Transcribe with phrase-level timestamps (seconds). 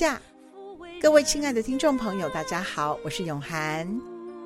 [0.00, 0.18] 下。
[0.98, 3.86] 各位亲爱的听众朋友，大家好，我是永涵。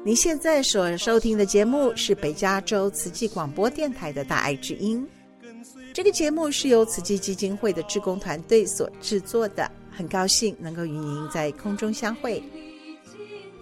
[0.05, 5.07] 您现在所收听的节目是北加州慈济广播电台的大爱之音。
[5.93, 12.43] 这个节目是由慈济基金会的志工团队所制作的，很高兴能够与您在空中相会。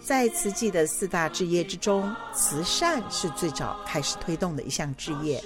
[0.02, 5.45] 在慈济的四大志业之中，慈善是最早开始推动的一项志业。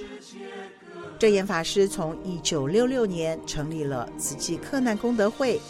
[1.18, 5.60] 证严法师从一九六六年成立了慈济克难功德会，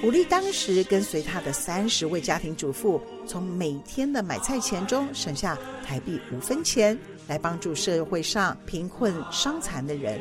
[0.00, 10.20] 鼓励当时跟随他的三十位家庭主妇，从每天的买菜钱中省下台币五分钱，来帮助社会上贫困伤残的人。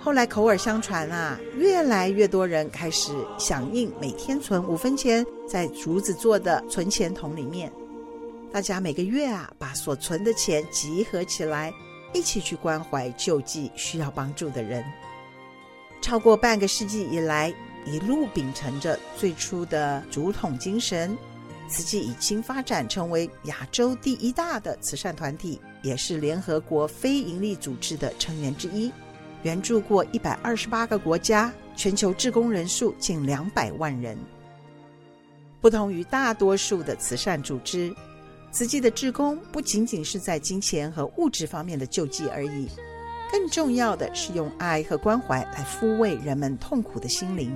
[0.00, 7.72] 后来口耳相传啊，越来越多人开始响应，每天存五分钱在竹子做的存钱筒里面，
[8.52, 11.72] 大家每个月啊，把所存的钱集合起来。
[12.14, 14.82] 一起去关怀救济需要帮助的人。
[16.00, 17.52] 超过半个世纪以来，
[17.90, 21.16] 一路秉承着最初的竹筒精神，
[21.68, 28.92] 慈济已经发展成为亚洲第一大的慈善团体，也是联合国非营利组织的成员之一，
[29.42, 34.18] 援助过一百二十八个国家，全球志工人数近两百万人。
[35.60, 37.94] 不同于大多数的慈善组织。
[38.50, 42.66] 慈济的志工不仅仅是在金钱和物质方面的救济而已，
[43.30, 47.52] 更重要的是用爱和关怀来抚慰人们痛苦的心灵。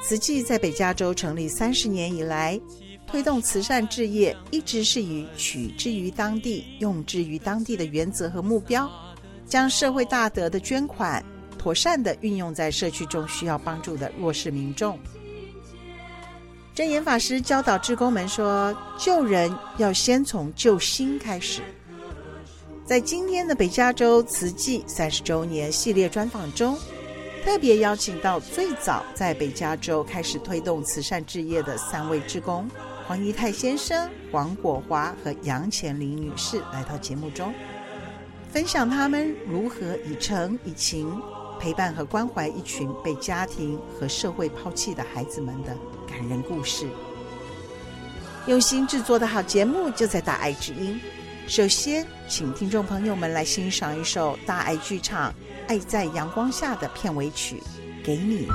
[0.00, 2.58] 慈济在北加州成立三十年以来，
[3.06, 8.90] 推动慈善志业一直是以取之于当地、用之于当地的原则和目标，
[9.46, 11.22] 将社会大德的捐款
[11.58, 14.98] 妥善地运用在社区中需要帮助的弱势民众。
[16.74, 21.60] 真言法师教导志工们说：“救人要先从救心开始。”
[22.86, 26.78] 在今天的北加州慈济三十周年系列专访中，
[27.48, 32.68] 特别邀请到最早在北加州开始推动慈善置业的三位志工：
[33.06, 37.50] 黄宜泰先生、黄果华和杨干玲女士来到节目中，
[38.52, 41.10] 分享他们如何以诚以情
[41.58, 45.74] 陪伴和关怀一群被家庭和社会抛弃的孩子们的。
[46.06, 46.86] 感人故事，
[48.46, 51.00] 用心制作的好节目就在大爱之音。
[51.46, 55.32] 首先，请听众朋友们来欣赏一首大爱剧场
[55.68, 57.62] 《爱在阳光下》的片尾曲，
[58.02, 58.48] 给你。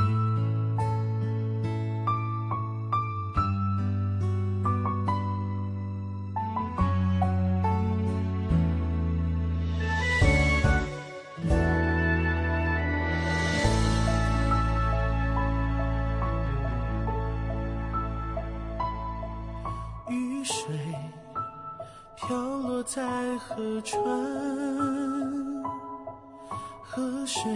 [20.10, 20.66] 雨水
[22.16, 24.02] 飘落在河川，
[26.96, 27.52] 河水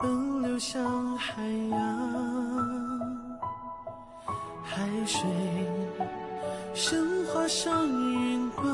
[0.00, 1.78] 奔流向海洋，
[4.64, 5.22] 海水
[6.74, 8.66] 升华上云端，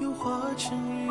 [0.00, 1.07] 又化成雨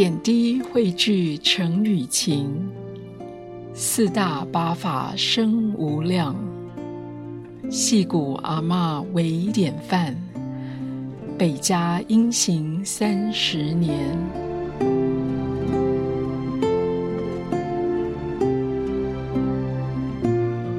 [0.00, 2.70] 点滴汇聚成雨情，
[3.74, 6.34] 四大八法生无量，
[7.70, 10.16] 戏骨阿嬷为典范，
[11.36, 13.98] 北家英行三十年。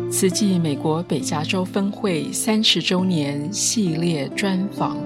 [0.10, 4.98] 慈济美国北加州分会三十周年系列专访。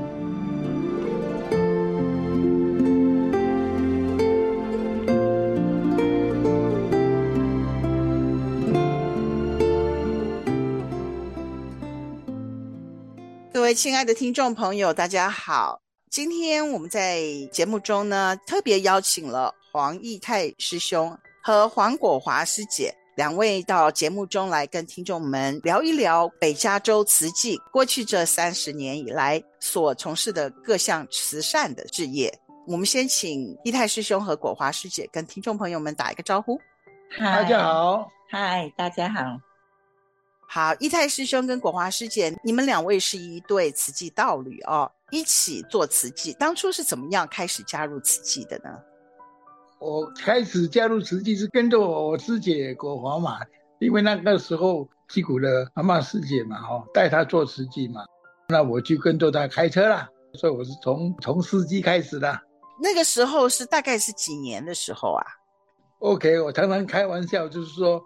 [13.76, 15.82] 亲爱的听众朋友，大家好！
[16.10, 32.34] 今天我们在节目中呢，特别邀请了黄义泰师兄和黄果华师姐两位到节目中来，跟听众们聊一聊北加州慈济过去这三十年以来所从事的各项慈善的事业。
[32.66, 36.58] 我们先请义泰师兄和果华师姐跟听众朋友们打一个招呼。
[37.20, 38.08] 嗨，大家好。
[38.30, 39.22] 嗨，大家好。
[40.48, 46.32] 好，一太师兄跟果华师姐，你们两位是一对慈济道侣哦，一起做慈济。
[46.34, 48.70] 当初是怎么样开始加入慈济的呢？
[49.80, 53.40] 我开始加入慈济是跟着我师姐果华嘛，
[53.80, 58.06] 因为那个时候击鼓的阿嬷师姐嘛，哈，带她做慈济嘛，
[58.48, 62.40] 那我就跟着她开车啦，所以我是从从司机开始的。
[62.82, 65.26] 那个时候是大概是几年的时候啊
[66.00, 68.02] ？OK，我常常开玩笑，就是说。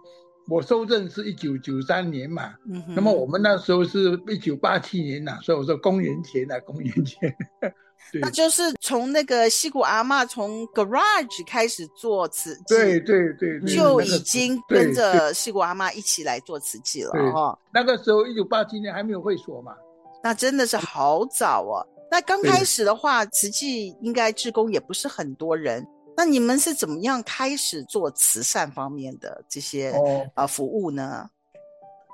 [0.50, 7.34] 我受任是一九九三年嘛，嗯、那么我们那时候是一九八七年呐、啊，所以我说公元前呐、啊，公元前。
[8.12, 17.56] 对，那就是从那个西谷阿嬷从 garage 开始做瓷器，对对对，对，就已经跟着西谷阿嬷一起来做瓷器了哈。
[17.72, 19.72] 那个时候一九八七年还没有会所嘛，
[20.24, 21.86] 那真的是好早哦。
[22.10, 25.86] 那刚开始的话，瓷器应该志工也不是很多人。
[26.22, 29.90] 那你们是怎么样开始做慈善方面的这些
[30.34, 31.26] 啊服务呢？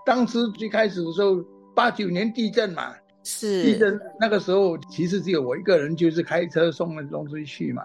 [0.05, 1.45] 当时最开始的时候，
[1.75, 2.95] 八九年地震嘛，
[3.25, 7.83] 是地震那个时候，其实只有我一个人，就是开车送了东西去嘛。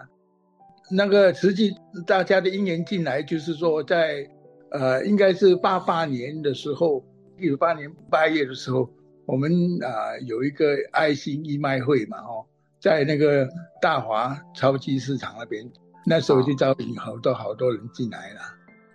[0.91, 1.73] 那个实际
[2.05, 4.23] 大家的因缘进来，就是说在
[4.69, 7.03] 呃，应该是八八年的时候，
[7.39, 8.87] 一九八年八月的时候，
[9.25, 9.51] 我们
[9.83, 12.45] 啊、呃、有一个爱心义卖会嘛，哦，
[12.79, 13.49] 在那个
[13.81, 15.67] 大华超级市场那边。
[16.05, 18.41] 那时候就招引好多好多人进来了。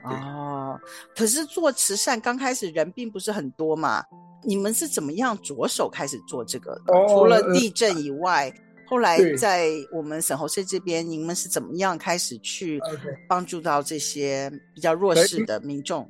[0.05, 0.79] 哦，
[1.17, 4.05] 可是做慈善刚开始人并不是很多嘛，
[4.45, 6.95] 你们是怎么样着手开始做这个的？
[6.95, 12.81] 哦，除了地震以外，呃，后来在我们沈侯社这边，你们是怎么样开始去
[13.29, 16.09] 帮助到这些比较弱势的民众？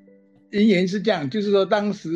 [0.51, 2.09] 因缘是这样，就是说当时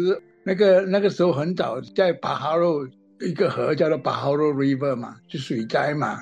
[0.42, 2.86] 那个那个时候很早，在巴哈罗
[3.20, 6.18] 一个河叫做巴哈罗 River 嘛，就水灾嘛。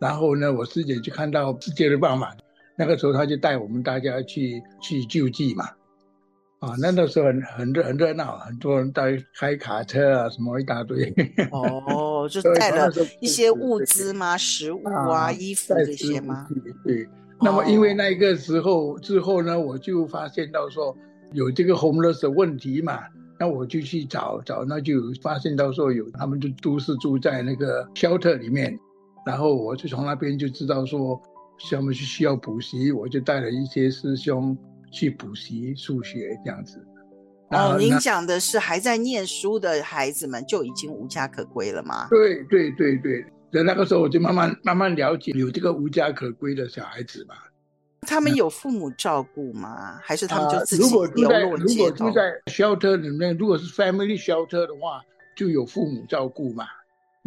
[0.00, 2.36] 然后呢，我师姐就看到世界的办法，
[2.76, 5.64] 那个时候他就带我们大家去去救济嘛，
[6.60, 11.12] 啊，那那时候很很热很热闹，很多人在开卡车啊，什么一大堆。
[11.50, 12.88] 哦， 就带了
[13.20, 14.36] 一些物资吗？
[14.36, 16.46] 食物啊，啊衣服这些吗？
[16.84, 16.94] 对。
[16.96, 17.08] 对。
[17.40, 20.96] 那么因为那个时候、哦、之后呢，我就发现到说
[21.32, 23.00] 有这个 homeless 的问题嘛，
[23.38, 28.78] 那我就去找找，那就发现到说有他们就都是住在那个 shelter 里面。
[29.28, 31.20] 然后我就从那边就知道说，
[31.70, 34.56] 他们是需要补习，我就带了一些师兄
[34.90, 36.82] 去补习数学这样子。
[37.50, 42.08] 哦，您讲的是还在念书的孩子们就已经无家可归了吗？
[42.08, 47.34] 对对对对，在那个时候我就慢慢慢慢了解有这个无家可归的小孩子嘛。
[48.06, 49.98] 他们有父母照顾吗？
[50.02, 51.66] 还是他们就自己流落街头？
[51.66, 55.02] 如果住在 shelter 里面，如果是 family shelter 的话，
[55.36, 56.64] 就有父母照顾嘛。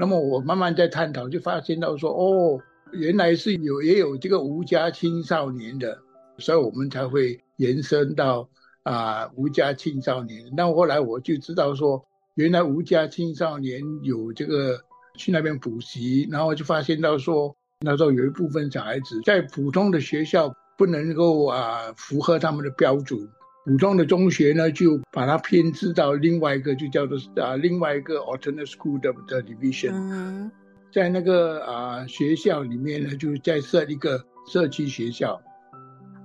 [0.01, 2.60] 那么我慢慢在探讨，就发现到说，哦，
[2.91, 5.96] 原来是有也有这个无家青少年的，
[6.39, 8.50] 所以我们才会延伸到
[8.81, 10.43] 啊、呃、无家青少年。
[10.58, 12.03] 那后来我就知道说，
[12.34, 14.75] 原来无家青少年有这个
[15.17, 23.20] 去那边补习，然后就发现到说，那时候有一部分小孩子在普通的学校不能够啊符合他们的标准，
[23.65, 30.51] 普通的中学呢就把它编制到另外一个就叫做啊另外一个 alternate school 的的 division，嗯，
[30.91, 35.39] 在那个啊学校里面呢就再设一个社区学校。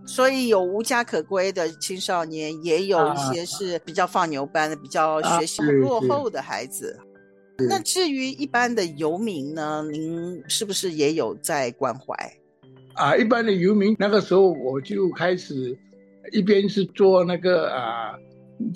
[0.07, 6.97] 所以有无家可归的青少年，也有一些是比较放牛班的，啊、比较学习落后的孩子。
[7.00, 12.14] 啊、那至于一般的游民呢，您是不是也有在关怀？
[12.95, 15.76] 啊，一般的游民，那个时候我就开始
[16.33, 18.14] 一边是做那个啊，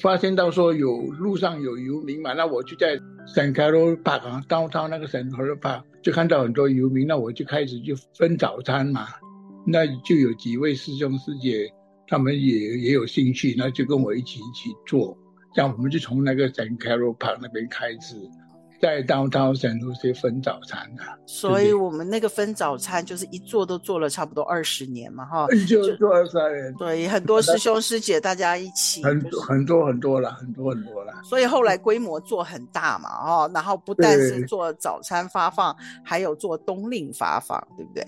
[0.01, 2.97] 发现到说有路上有游民嘛，那我就在
[3.35, 9.07] San Carlos Park，到到那个 San Carlos Park 就看到很多游民，那我就开始就分早餐嘛。
[9.67, 11.71] 那就有几位师兄师姐，
[12.09, 15.17] 他们也也有兴趣，那就跟我一起一起做。
[15.55, 18.17] 这样我们就从那个 San Carlos Park 那边开始，
[18.81, 21.19] 在 Downtown San Jose 分早餐啊。
[21.27, 26.75] 所以我们那个分早餐就是一做都做了差不多二十年嘛，哈， 就做二十年。
[26.79, 31.13] 对，很多师兄师姐大家一起，很多很多很多了，很多很多了。
[31.23, 38.05] 所以后来规模做很大嘛，哦，然后不但是做早餐发放，还有做冬令发放，对不对？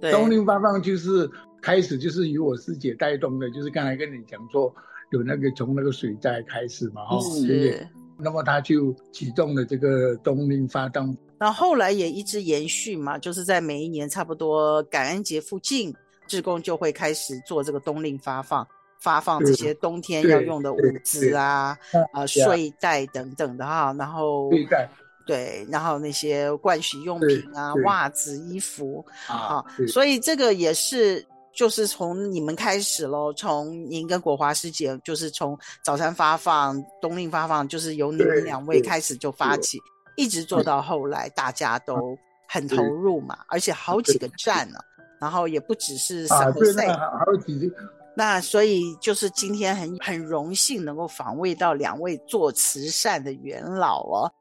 [0.00, 1.28] 对，冬令发放就是
[1.60, 4.72] 开始就是由我师姐带动的，就是刚才跟你讲说
[5.10, 7.84] 有那个从那个水灾开始嘛，哈，是。
[8.18, 15.94] 那么他就启动了这个冬令发放，然后后来也一直延续嘛，就是在每一年差不多感恩节附近，
[16.26, 18.66] 志工就会开始做这个冬令发放，
[19.00, 21.78] 发放这些冬天要用的物资啊，
[22.12, 24.88] 啊，睡袋等等的哈，然后睡袋。
[25.26, 31.22] 对，然后那些盥洗用品啊、袜子、衣服啊，所以这个也是，
[31.58, 39.76] 就是从你们开始喽，从您跟果华师姐，就是从早餐发放、冬令发放，就是由你们两位开始就发起，
[40.16, 42.16] 一直做到后来，大家都
[42.48, 44.84] 很投入嘛，而且好几个站呢、啊，
[45.20, 47.74] 然后也不只是三个赛，好几个。
[48.14, 54.32] 那所以就是今天很很荣幸能够访问到两位做慈善的元老哦。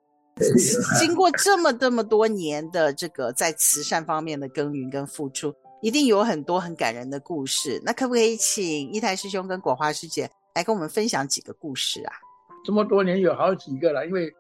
[1.00, 7.82] 经过这么这么多年的这个在慈善方面的耕耘跟付出，一定有很多很感人的故事。
[7.84, 12.14] 那可不可以请一台师兄跟果花师姐来跟我们分享几个故事啊？
[12.66, 14.34] 这么多年有好几个了，因为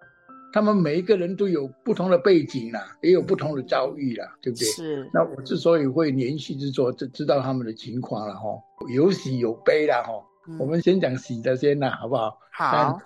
[0.51, 4.67] 他们每一个人都有不同的背景啦，也有不同的遭遇啦，对不对？
[4.67, 5.09] 是。
[5.13, 8.49] 那我之所以会联系之作，就知道他们的情况了哈，
[8.93, 10.11] 有喜有悲了哈。
[10.49, 12.37] 嗯、我们先讲喜的先啦，好不好？
[12.51, 12.99] 好。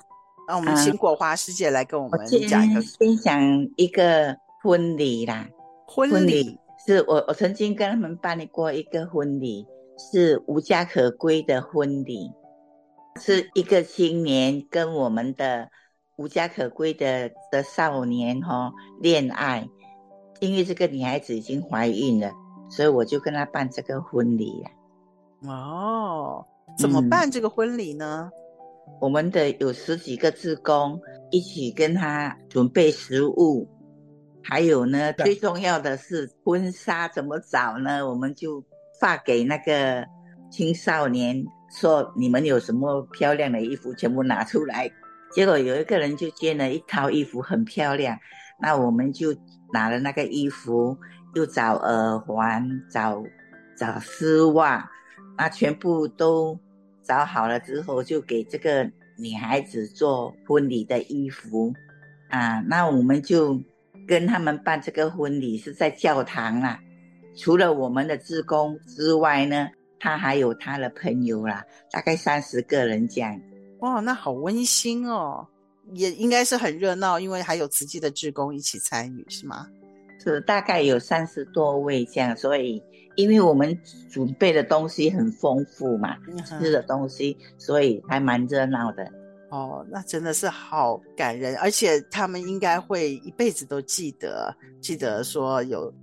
[0.47, 3.41] 那我们请果花师姐来跟我们讲一个、啊、分享
[3.77, 5.47] 一个婚礼啦。
[5.87, 9.65] 婚礼是我我曾经跟他们办理过一个婚礼，
[9.97, 12.31] 是无家可归的婚礼，
[13.19, 15.69] 是一个青年跟我们的
[16.17, 19.67] 无家可归的的少年哈、哦、恋爱，
[20.39, 22.31] 因为这个女孩子已经怀孕了，
[22.69, 25.51] 所以我就跟他办这个婚礼了。
[25.51, 26.45] 哦，
[26.77, 28.31] 怎么办这个婚礼呢？
[28.33, 28.37] 嗯
[28.99, 33.65] 我们的有十几个志工一起跟他准备食物，
[34.43, 38.07] 还有呢，最重要的是婚纱怎么找呢？
[38.07, 38.63] 我们就
[38.99, 40.05] 发给那个
[40.51, 41.43] 青少年
[41.79, 44.91] 说：“你们有什么漂亮的衣服，全部拿出来。”
[45.31, 48.17] 结果有一个人就捐了一套衣服，很漂亮。
[48.59, 49.35] 那我们就
[49.71, 50.97] 拿了那个衣服，
[51.35, 53.23] 又找耳环，找
[53.77, 54.89] 找丝袜，
[55.37, 56.59] 那全部都。
[57.03, 61.73] 找好了之后，就给这个女孩子做婚礼的衣服
[62.29, 62.61] 啊。
[62.67, 63.59] 那我们就
[64.07, 66.79] 跟他们办这个婚礼是在教堂啦。
[67.37, 73.39] 除了我们的职工之外呢，他还有他的朋友啦，大概三十个人这样。
[73.79, 75.47] 哇，那好温馨哦，
[75.93, 79.67] 也应该是很热闹，因为还有慈济的职工一起参与，是吗？
[80.23, 82.81] 是，大概有三十多位这样，所以。
[83.17, 83.77] 因为我们
[84.09, 86.15] 准备的东西很丰富嘛，
[86.45, 89.05] 吃的东西，所以还蛮热闹的。
[89.51, 95.93] 哦，那真的是好感人，而且他们应该会一辈子都记得，记得说有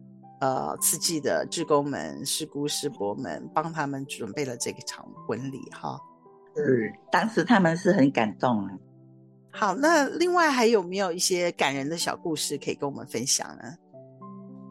[0.40, 5.98] 呃慈济的志工们、师姑师伯们帮他们准备了这一场婚礼哈。
[6.54, 6.62] 嗯，
[7.10, 8.70] 当时他们是很感动啊。
[9.50, 13.64] 好，那另外还有没有一些感人的小故事可以跟我们分享呢？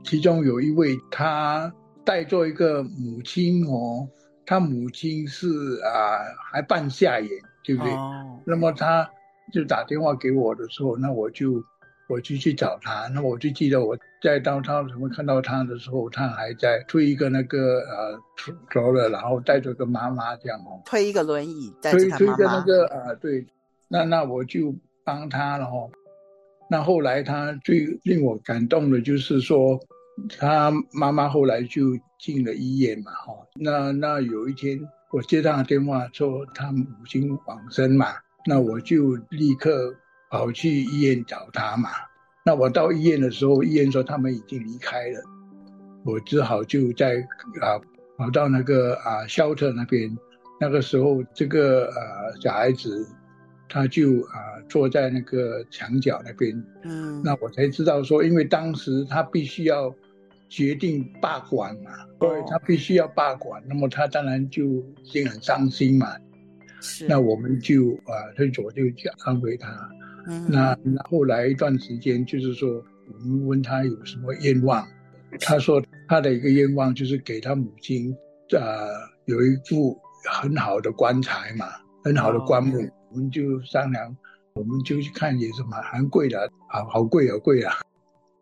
[0.03, 1.73] 其中有一位他。
[2.05, 4.07] 带做一个母亲哦，
[4.45, 5.49] 他母亲是
[5.83, 6.15] 啊，
[6.49, 7.29] 还半下眼，
[7.67, 7.91] 对不对？
[7.91, 8.39] 哦。
[8.45, 9.07] 那么他
[9.51, 11.61] 就打电话给我的时候，那我就
[12.07, 13.07] 我就去找他。
[13.09, 18.17] 那我就记得我在当他什么看到他的时候，他还在推一个那个呃
[18.71, 21.73] 走了，然后带着个妈妈这样哦，推一个轮椅。
[21.81, 23.45] 推推着那个啊，对。
[23.89, 25.89] 那那我就帮他了哦。
[26.69, 29.79] 那后来他最令我感动的就是说，
[30.37, 33.33] 他妈妈后来就进了医院嘛，哈。
[33.55, 34.77] 那那有一天
[35.11, 38.07] 我接到电话说他母亲往生嘛，
[38.45, 39.95] 那我就立刻
[40.29, 41.89] 跑去医院找他嘛。
[42.45, 45.21] 那我到医院的时候，医院说他们已经离开了，
[46.03, 47.15] 我只好就在
[47.61, 47.79] 啊
[48.17, 50.17] 跑到那个啊 shelter 那边。
[50.59, 53.07] 那个时候，这个呃小孩子。
[53.69, 59.93] 他就啊、呃、坐在那个墙角那边，嗯，那我才知道说，因为当时他必须要
[60.49, 64.63] 决定罢管嘛，所以，他必须要罢管，那么他当然就
[65.03, 66.07] 已经很伤心嘛。
[66.81, 69.89] 是，那我们就啊，所以我就去安慰他。
[70.27, 72.69] 嗯，那那后来一段时间，就是说
[73.13, 74.87] 我们问他有什么愿望，
[75.41, 78.11] 他说他的一个愿望就是给他母亲
[78.57, 78.89] 啊、呃、
[79.25, 79.97] 有一副
[80.41, 81.65] 很好的棺材嘛，
[82.03, 82.79] 很好的棺木。
[82.79, 84.13] 哦我们就商量，
[84.53, 87.73] 我们就去看也是蛮蛮贵的，好好贵好贵啊！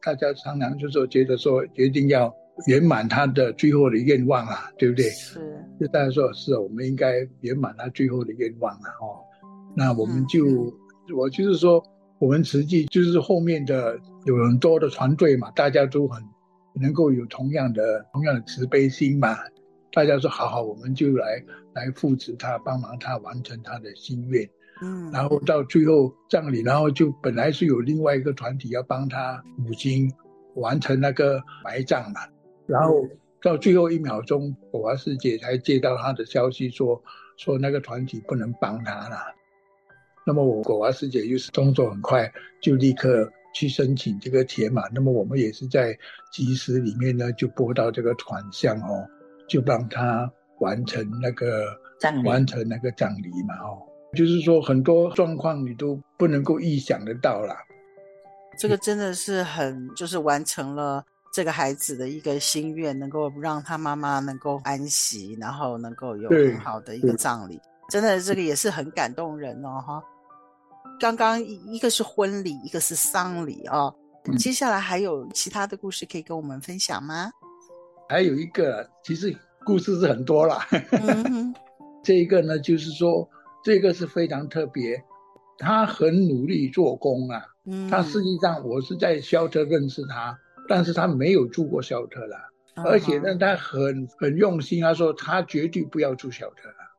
[0.05, 2.31] 大家商量就说觉得说决定要
[2.67, 5.05] 圆满他的最后的愿望啊，对不对？
[5.05, 5.39] 是。
[5.79, 9.17] 就大家说是，我们应该圆满他最后的愿望了哦。
[9.75, 10.73] 那我们就，嗯、
[11.17, 11.83] 我就是说，
[12.19, 16.23] 我们实际就是后面的有很多的团队嘛，大家都很
[16.79, 19.35] 能够有同样的同样的慈悲心嘛。
[19.91, 24.47] 大家说好好，我们就来来扶持他，帮忙他完成他的心愿。
[24.81, 30.11] 嗯，然后到最后葬礼，然后就本来是有另外一个团体要帮他母亲
[30.55, 32.21] 完成那个埋葬嘛。
[32.65, 33.07] 然后
[33.41, 37.01] 到最后一秒钟，果娃师姐才接到他的消息说，
[37.37, 39.17] 说那个团体不能帮他了。
[40.25, 44.87] 那么我果娃师姐又是动作很快，就立刻去申请这个铁马。
[44.93, 45.97] 那么我们也是在
[46.31, 49.07] 及时里面呢，就拨到这个款项哦。
[49.47, 51.67] 就帮他完成那个
[51.99, 53.77] 葬，完成那个葬礼嘛，哦，
[54.15, 57.55] 就是说很多状况你都不能够预想得到啦。
[58.57, 70.01] 这个真的是很，就是完成了这个孩子的一个心愿，能够让他妈妈能够安息，然后能够有很好的一个葬礼，真的这个也是很感动人哦，哈。
[70.97, 73.93] 刚刚一个是婚礼，一个是丧礼哦，
[74.37, 77.29] 接下来还有其他的故事可以跟我们分享吗？
[78.07, 80.65] 还有一个，其实故事是很多啦。
[82.01, 83.27] 这一个呢，就是说，
[83.65, 85.03] 这个是非常特别，
[85.57, 87.43] 他很努力做工啊。
[87.89, 92.37] 他实际上我是在肖特认识他，但是他没有住过肖特啦。
[92.75, 96.91] 而且呢，他很很用心，他说他绝对不要住肖特啦，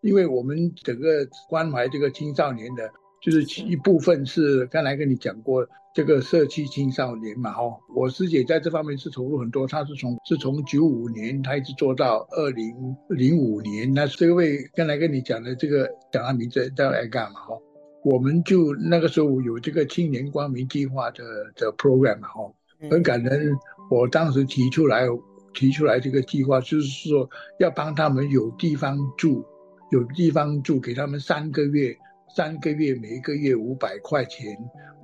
[0.00, 2.90] 因为我们整个关怀这个青少年的。
[3.20, 12.72] 就是一部分是刚才跟你讲过这个社区青少年嘛，哦，我师姐在这方面是投入很多，她是从是从九五年，她一直做到二零
[13.08, 13.92] 零五年。
[13.92, 17.40] 那这位刚才跟你讲的这个讲他名字叫来干嘛？
[17.48, 17.60] 哦，
[18.04, 21.24] 我们就那个时候有这个青年光明计划的
[21.56, 22.54] 的 program 嘛，哦，
[22.88, 23.52] 很感人。
[23.90, 25.04] 我当时提出来
[25.52, 29.44] 提出来这个计划，就是说要帮他们有地方住，
[29.90, 31.98] 有地方住，给他们三个月。
[32.34, 34.56] 三个月，每一个月五百块钱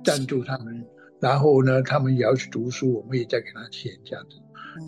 [0.03, 0.85] 赞助他们，
[1.19, 4.37] 然后呢，他们也要去读书，我们也在给他钱，这样子，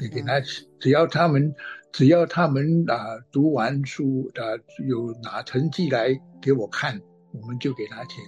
[0.01, 0.39] 也给他，
[0.79, 1.53] 只要他们，
[1.91, 4.43] 只要他们啊读完书啊
[4.87, 6.09] 有拿成绩来
[6.41, 7.01] 给我看，
[7.33, 8.23] 我们就给他钱。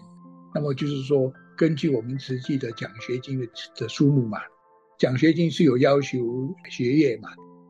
[0.55, 4.39] 那么就是说，根据我们实际的奖学金的的数目嘛，
[4.97, 6.17] 奖学金是有要求
[6.69, 7.29] 学业嘛，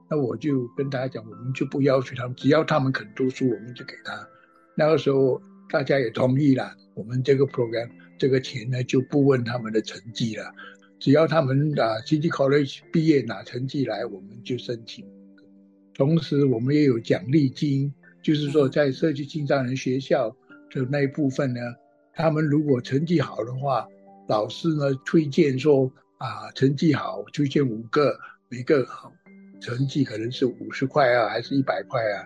[0.09, 4.27] 那我就跟大家讲，我们就不要求他们，只要他们肯读书，我们就给他。
[4.75, 5.41] 那个时候。
[5.69, 10.51] 大家也同意了，我们这个 program 这个钱呢就不问他们的成绩了，
[10.99, 15.05] 只要他们啊 City College 毕业拿成绩来，我们就申请。
[15.93, 20.29] 同时我们也有奖励金，就是说在社区青少年学校
[20.71, 21.59] 的那一部分呢，
[22.13, 23.87] 他们如果成绩好的话，
[24.27, 28.17] 老师呢推荐说啊成绩好，推荐五个，
[28.49, 29.13] 每个好
[29.61, 32.25] 成绩可能是五十块啊，还是一百块啊。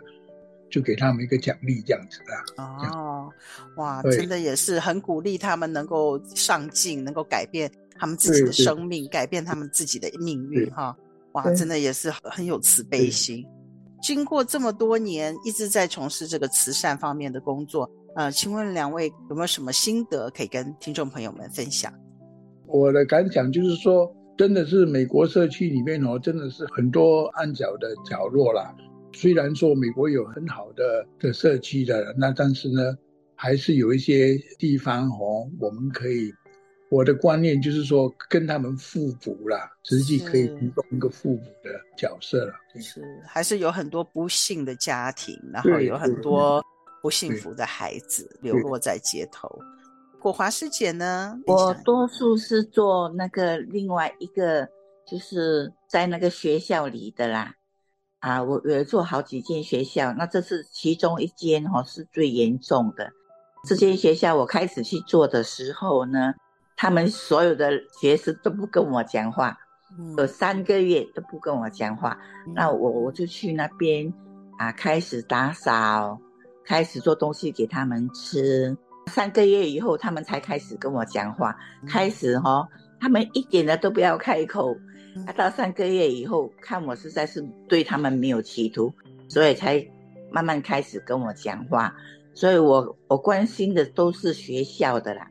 [0.74, 3.30] 就给他们一个奖励，这样子的哦，
[3.78, 10.98] 哇，真的也是很鼓励他们能够上进，能够改变他们自己的生命，改变他们自己的命运哈。
[11.34, 13.46] 哇，真的也是很有慈悲心。
[14.02, 21.94] 经过这么多年一直在从事这个慈善方面的工作，呃，请问两位有没有什么心得可以跟听众朋友们分享？
[22.66, 28.74] 我的感想就是说，真的是美国社区里面哦，真的是很多暗角的角落啦。
[29.14, 32.98] 虽然说美国有很好的的社区的，那但是呢，
[33.36, 36.34] 还是有一些地方哦，我们可以，
[36.90, 42.54] 我的观念就是说跟他们互补啦，实际可以提供一个互补的角色了。
[42.82, 46.64] 是，还是有很多不幸的家庭，然后有很多
[47.02, 49.50] 不幸福的孩子流落在街头。
[50.20, 51.38] 果华师姐呢？
[51.46, 54.66] 我多数是做那个另外一个，
[55.06, 57.54] 就是在那个学校里的啦。
[58.24, 63.12] 啊，我有做好几间学校，那这是其中一间哈，是最严重的。
[63.68, 66.34] 这间学校我开始去做的时候呢，
[66.78, 69.58] 他们所有的学生都不跟我讲话，
[70.18, 72.18] 有三个月都不跟我讲话。
[72.56, 74.14] 那我我就去那边
[74.58, 76.18] 啊，开始打扫，
[76.64, 78.78] 开始做东西给他们吃。
[79.08, 81.54] 三个月以后，他们才开始跟我讲话，
[81.86, 82.66] 开始哈，
[83.02, 84.74] 他们一点的都不要开口。
[85.26, 88.94] 啊，到三个月以后，看我实在是对他们没有企图，
[89.30, 89.86] 所以才
[90.32, 91.96] 慢慢开始跟我讲话。
[92.34, 95.30] 所以我我关心的都是学校的啦，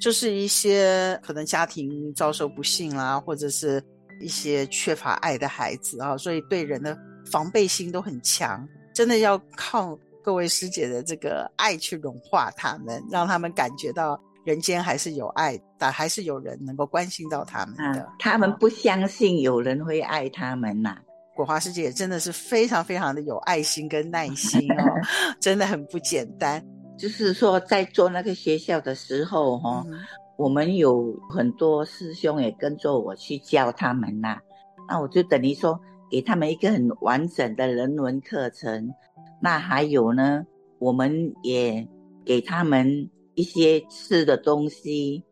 [0.00, 3.82] 就是一些可能家庭遭受不幸啦，或者是
[4.20, 6.98] 一些缺乏爱的孩子啊，所以对人的
[7.30, 14.20] 防备心都很强，真的要靠各位师姐的这个爱去融化他们，让他们感觉到。
[14.44, 18.02] 人间还是有爱，但还是有人能够关心到他们的。
[18.02, 21.02] 啊、他们不相信有人会爱他们呐、啊。
[21.34, 24.84] 果华师姐真的是非常非常的有爱心跟耐心哦，
[25.40, 26.62] 真的很不简单。
[26.98, 29.98] 就是说，在做那个学校的时候，哈、嗯，
[30.36, 34.42] 我们有很多师兄也跟着我去教他们呐、啊。
[34.88, 38.92] 那我就等于说，给他们一个很完整的人文课程。
[39.40, 40.44] 那还有呢，
[40.78, 41.88] 我们也
[42.24, 43.08] 给他们。
[43.34, 45.24] 一些吃的东西，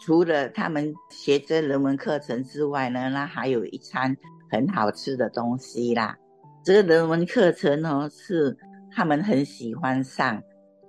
[0.00, 4.16] 除了他们学这人文课程之外呢，那还有一餐
[4.50, 6.16] 很好吃的东西啦。
[6.64, 8.56] 这个人文课程哦，是
[8.90, 10.42] 他们很喜欢上。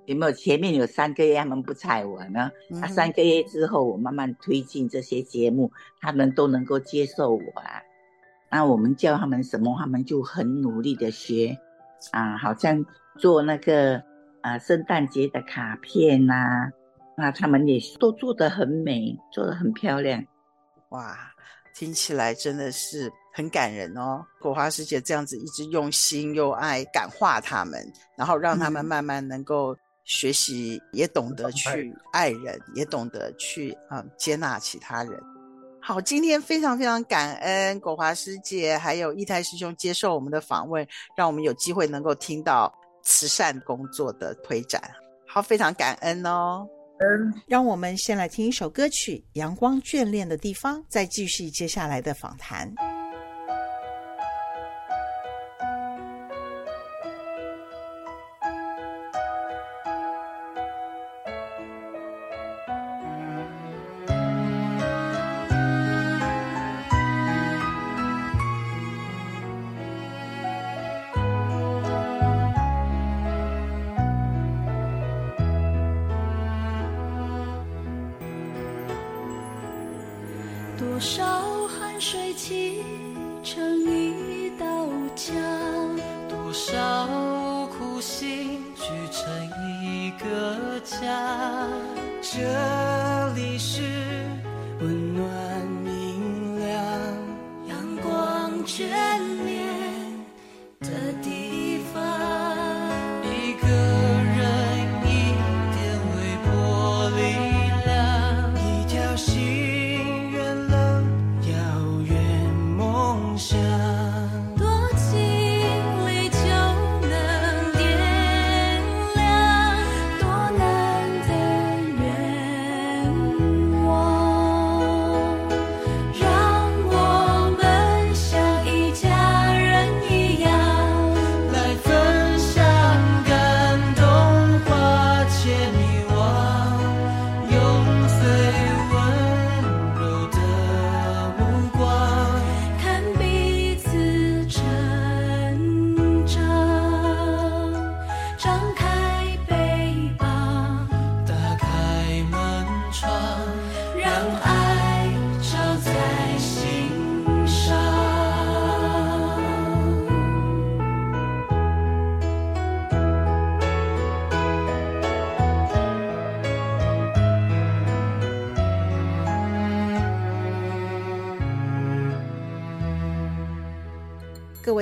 [0.05, 0.31] 有没有？
[0.31, 2.49] 前面有三个月他们不睬我呢？
[2.69, 7.81] 那、嗯啊、三个月之后，我慢慢推进这些节目，他们都能够接受我啊。
[8.51, 11.57] 那我们教他们什么，他们就很努力的学
[12.11, 12.85] 啊，好像
[13.17, 14.01] 做那个。
[14.45, 16.71] 啊，圣诞节的卡片呐、啊，
[17.17, 20.23] 那他们也都做得很美，做得很漂亮，
[20.89, 21.17] 哇，
[21.73, 24.23] 听起来真的是很感人哦。
[24.39, 35.19] 果华师姐这样子一直用心又爱感化他们，然后让他们慢慢能够学习，嗯、也懂得去爱人，也懂得去嗯接纳其他人。
[35.81, 42.71] 好，今天非常非常感恩果华师姐还有义泰师兄接受我们的访问，让我们有机会能够听到。
[43.05, 44.81] 慈善工作的推展，
[45.27, 46.67] 好，非常感恩哦。
[46.97, 52.73] 嗯，让我们先来听一首歌曲《阳光眷恋的地方》，再继续接下来的访谈。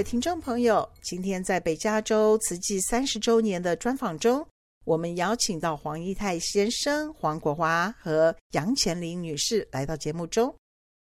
[0.04, 4.46] 听众朋友，今天在北加州慈济三十周年的专访中，
[4.84, 10.54] 我们邀请到黄义泰先生、黄国华和杨乾林女士来到节目中，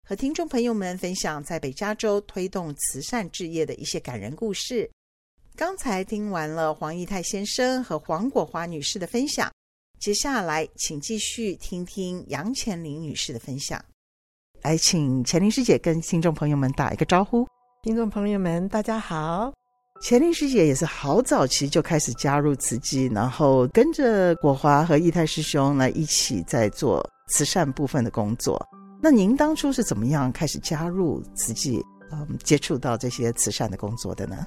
[0.07, 4.89] 和听众朋友们分享在北加州推动慈善置业的一些感人故事。
[5.55, 9.51] 刚才听完了黄义泰先生和黄国华女士的分享，
[9.99, 13.83] 接下来，请继续听听杨乾林女士的分享。
[14.61, 17.47] 来，请乾林师姐跟听众朋友们打一个招呼。
[17.83, 19.51] 听众朋友们，大家好。
[20.07, 28.63] 干琳师姐也是好早期就开始加入慈济，然后跟着果华和义泰师兄来一起在做慈善部分的工作。
[29.01, 34.45] 那您当初是怎么样开始加入慈济，嗯，接触到这些慈善的工作的呢？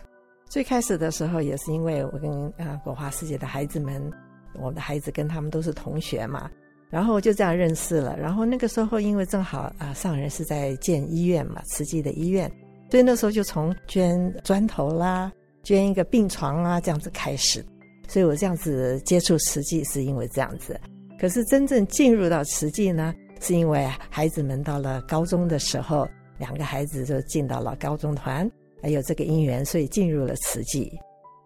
[0.49, 4.13] 最开始的时候也是因为我跟啊果华师姐的孩子们。
[4.61, 6.49] 我的孩子跟他们都是同学嘛，
[6.89, 8.17] 然后就这样认识了。
[8.17, 12.49] 然后那个时候，因为正好啊，上人是在建医院嘛，慈济的医院，
[12.95, 15.33] 所以那时候就从捐砖头啦，
[15.65, 17.61] 捐一个病床啊这样子开始。
[18.07, 20.81] 所以我这样子接触慈济是因为这样子。
[21.19, 26.07] 可是真正进入到慈济呢，是因为孩子们到了高中的时候，
[26.39, 28.49] 两个孩子就进到了高中团，
[28.81, 30.89] 还有这个因缘，所以进入了慈济。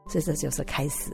[0.07, 1.11] 所以这就是开始。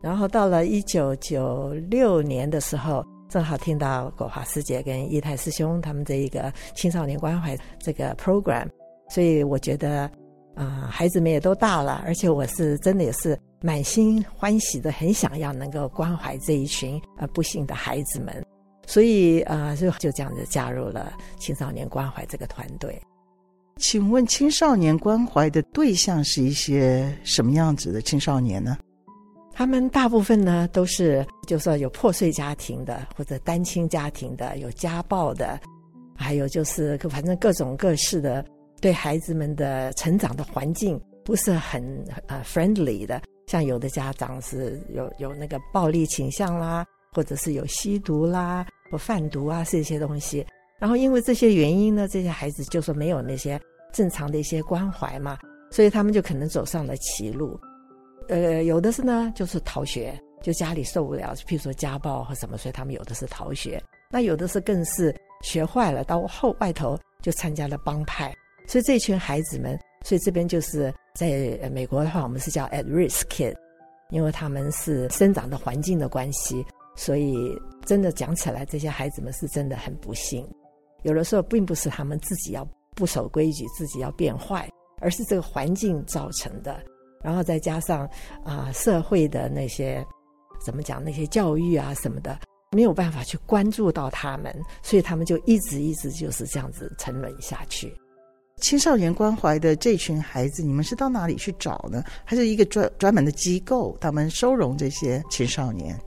[0.00, 8.68] 然后到了一九九六年的时候，正好听到国华师姐跟义泰师兄他们这一个青少年关怀这个 program，
[9.12, 10.04] 所以我觉得
[10.54, 18.42] 啊、呃，孩子们也都大了，而且我是真的也是满心欢喜的，很想要能够关怀这一群呃不幸的孩子们，
[18.86, 22.98] 所以啊、呃，就就这样子加入了青少年关怀这个团队。
[23.76, 28.78] 请问青少年关怀的对象是一些什么样子的青少年呢？
[29.52, 35.60] 他们大部分呢都是，就说有破碎家庭的，或者单亲家庭的，有家暴的，
[36.16, 38.44] 还有就是反正各种各式的，
[38.82, 41.82] 对孩子们的成长的环境不是很
[42.26, 43.22] 呃 friendly 的。
[43.46, 50.44] 像有的家长是有有那个暴力倾向啦，或者是有吸毒啦或贩毒啊这些东西。
[50.78, 53.60] 然后因为这些原因呢，这些孩子就说没有那些
[53.92, 55.38] 正常的一些关怀嘛，
[55.70, 57.58] 所以他们就可能走上了歧路。
[58.28, 63.80] 呃，有的是呢，就是逃学，就家里受不了，譬如说家暴或什么，所以他们有的是逃学。
[64.10, 68.34] 那有的是更是学坏了，到后外头就参加了帮派。
[68.72, 71.28] 所以这群孩子们，所以这边就是在
[71.70, 73.54] 美国的话，我们是叫 at risk kid，
[74.08, 76.64] 因为他们是生长的环境的关系，
[76.96, 77.54] 所以
[77.84, 80.48] 真的讲起来，这些孩子们是真的很不幸。
[81.02, 84.66] 有的时候并不是他们自己要不守规矩，自己要变坏，
[85.02, 86.82] 而是这个环境造成的。
[87.22, 88.08] 然后再加上
[88.42, 90.02] 啊、社会的那些
[90.64, 92.38] 怎么讲，那些教育啊什么的，
[92.70, 94.50] 没有办法去关注到他们，
[94.82, 97.94] 所以他们就一直一直就是这样子沉沦下去。
[98.60, 102.04] 青少年关怀的这群孩子，你们是到哪里去找呢？
[102.24, 105.98] 还是一个专专门的机构，他们收容这些青少年？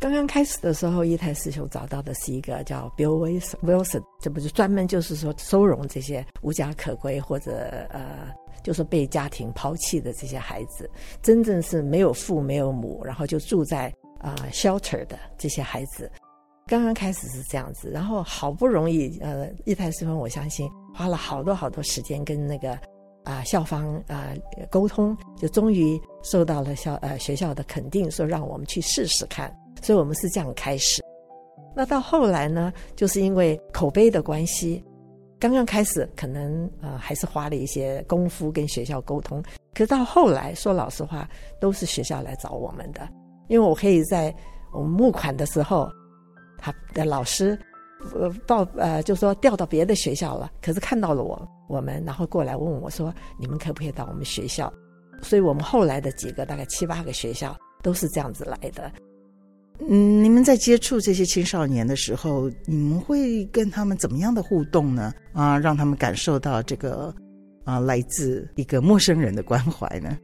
[0.00, 8.28] 刚刚开始的时候，义泰师兄找到的是一个叫 Bill Wilson，这不是专门就是说收容这些无家可归或者呃。
[8.64, 10.90] 就是被家庭抛弃的这些孩子，
[11.22, 16.10] 真正是没有父没有母，然后就住在啊、shelter 的这些孩子，
[16.68, 22.78] 刚刚开始是这样子，然后好不容易呃，义泰师兄我相信花了好多好多时间跟那个
[23.24, 24.34] 啊、校方啊、
[24.70, 29.50] 沟通，就终于受到了校呃学校的肯定，说让我们去试试看，
[29.82, 31.02] 所以我们是这样开始。
[31.74, 34.84] 那到后来呢，就是因为口碑的关系。
[35.40, 41.28] 刚刚开始可能呃还是花了一些功夫跟学校沟通，可到后来说老实话，
[41.60, 43.08] 都是学校来找我们的，
[43.46, 44.34] 因为我可以在
[44.72, 45.88] 我们募款的时候，
[46.58, 47.58] 他的老师
[48.14, 54.72] 呃报呃就说调到别的学校了，可是看到了我我们，然后过来问我说，你们可不可以到我们学校？
[55.22, 58.92] 所以我们后来的几个大概七八个学校都是这样子来的。
[59.88, 65.12] 嗯，你们在接触这些青少年的时候，你们会跟他们怎么样的互动呢？
[65.32, 67.14] 啊，让他们感受到这个
[67.64, 70.18] 啊来自一个陌生人的关怀呢？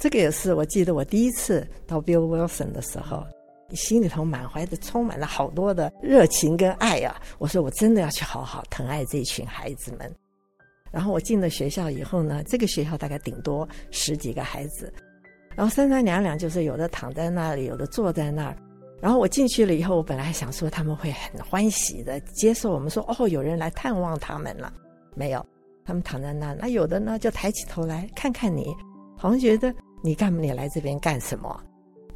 [0.00, 3.24] 这个也是，我记得我第一次到 Bill Wilson 的时候，
[3.72, 7.20] 心里头满怀的充满了好多的热情跟爱啊！
[7.38, 10.14] 我说我真的要去好好疼爱这群孩子们。
[10.92, 14.92] 然后我进了学校以后呢，这个学校大概顶多十几个孩子，
[15.56, 18.56] 然后三三两两就是有的躺在那里，有的坐在那儿。
[19.00, 24.72] 然后我进去了以后，我本来想说他们会很欢喜的接受我们说，说哦，有人来探望他们了。
[25.16, 25.44] 没有，
[25.84, 28.72] 他们躺在那，那有的呢就抬起头来看看你，
[29.16, 31.60] 好像觉得你干嘛，你来这边干什么？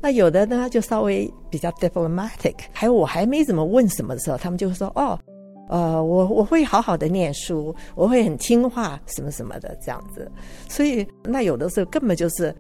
[0.00, 5.18] 那有的呢就稍微比较 diplomatic，还有我还没怎么问什么的时候，他们就说哦，
[5.68, 10.30] 呃，我我会好好的念书，我会很听话，什么什么的这样子。
[10.68, 12.54] 所以那有的时候根本就是。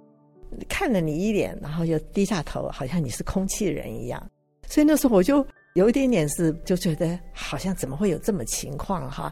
[0.66, 4.30] 看了你一眼，然后就低下头，好像你是空气人一样。
[4.66, 9.30] 所以那时候我就有一点点是，就觉得好像怎么会有这么情况哈？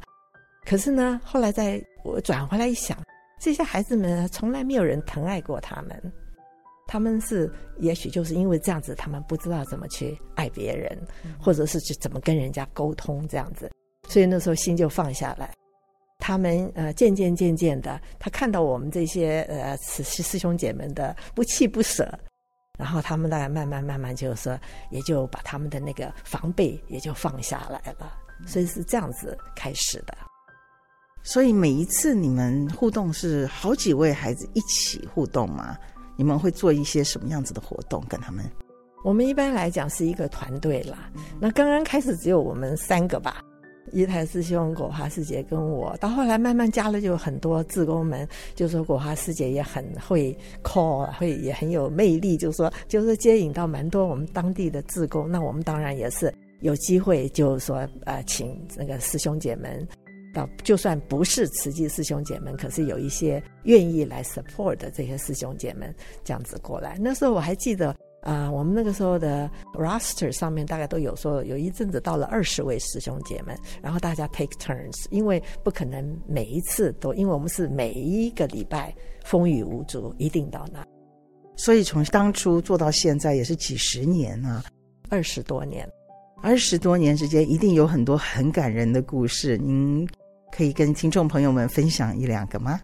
[0.67, 2.99] 可是呢，后来在我转回来一想，
[3.41, 6.13] 这些孩子们从来没有人疼爱过他们，
[6.87, 10.97] 他们是也许就是因为这样子，他们不知道怎么去爱别人，
[11.41, 13.71] 或者是去怎么跟人家沟通这样子，
[14.09, 15.53] 所以那时候心就放下来。
[16.19, 22.19] 他们呃渐渐渐渐的，他看到我们这些呃慈禧师兄姐们的不弃不舍，
[22.79, 24.59] 然后他们大概慢慢慢慢就是说，
[24.91, 30.17] 也就把他们的那个防备也就放下来了，所以是这样子开始的。
[31.23, 35.77] 所以每一次你们互动是好几位孩子一起互动吗？
[36.17, 38.45] 你们会做一些什么样子的活动跟他们？
[39.05, 41.11] 我们一般来讲是一个团队啦。
[41.39, 43.41] 那刚刚开始只有我们三个吧，
[43.93, 45.97] 一台师兄、果花师姐跟我。
[45.99, 48.27] 到后来慢慢加了，就很多志工们，
[48.57, 55.31] 就说果花师姐也很会 call，会也很有魅力，就说就是接引到蛮多我们当地的志工。
[55.31, 59.87] 那我们当然也是有机会，就是说呃，请那个师兄姐们。
[60.65, 65.95] 就算不是慈济师兄姐们，可是有一些愿意来 support 的这些师兄姐们
[66.25, 66.97] 这样子过来。
[67.01, 78.93] 那时候我还记得，啊、我们那个时候的 roster 上面大概都有说，有一阵子到了二十位师兄姐们，然后大家 take turns，因为不可能每一次都，因为我们是每一个礼拜
[79.25, 80.85] 风雨无阻，一定到那。
[81.57, 84.65] 所以从当初做到现在也是几十年啊，
[85.09, 85.89] 二十多年，
[86.43, 89.57] 二十多年之间一定有很多很感人的故事。
[89.57, 90.07] 您。
[90.53, 92.81] 可以跟听众朋友们分享一两个吗？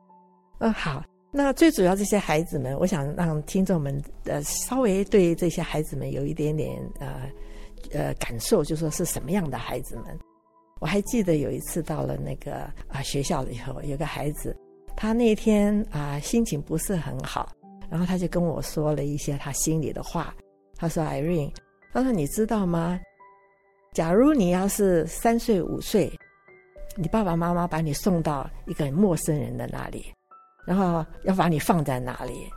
[0.58, 1.02] 嗯、好。
[1.34, 7.22] 那最主要这些孩子们，我想让听众们呃稍微对这些孩子们有一点点呃
[7.90, 10.04] 呃感受，就说是什么样的孩子们。
[10.78, 14.54] 我还记得有一次到了那个啊、学校里头，有个孩子，
[14.94, 17.50] 他那天啊、心情不是很好，
[17.88, 20.34] 然后他就跟我说了一些他心里的话。
[20.76, 21.50] 他说：“Irene，
[21.94, 23.00] 他说你知道吗？
[23.94, 26.12] 假如你要是三岁五岁。”
[26.96, 30.12] 你爸爸妈妈把你送到一个陌生人的那里，
[30.66, 32.50] 然后要把你放在那里，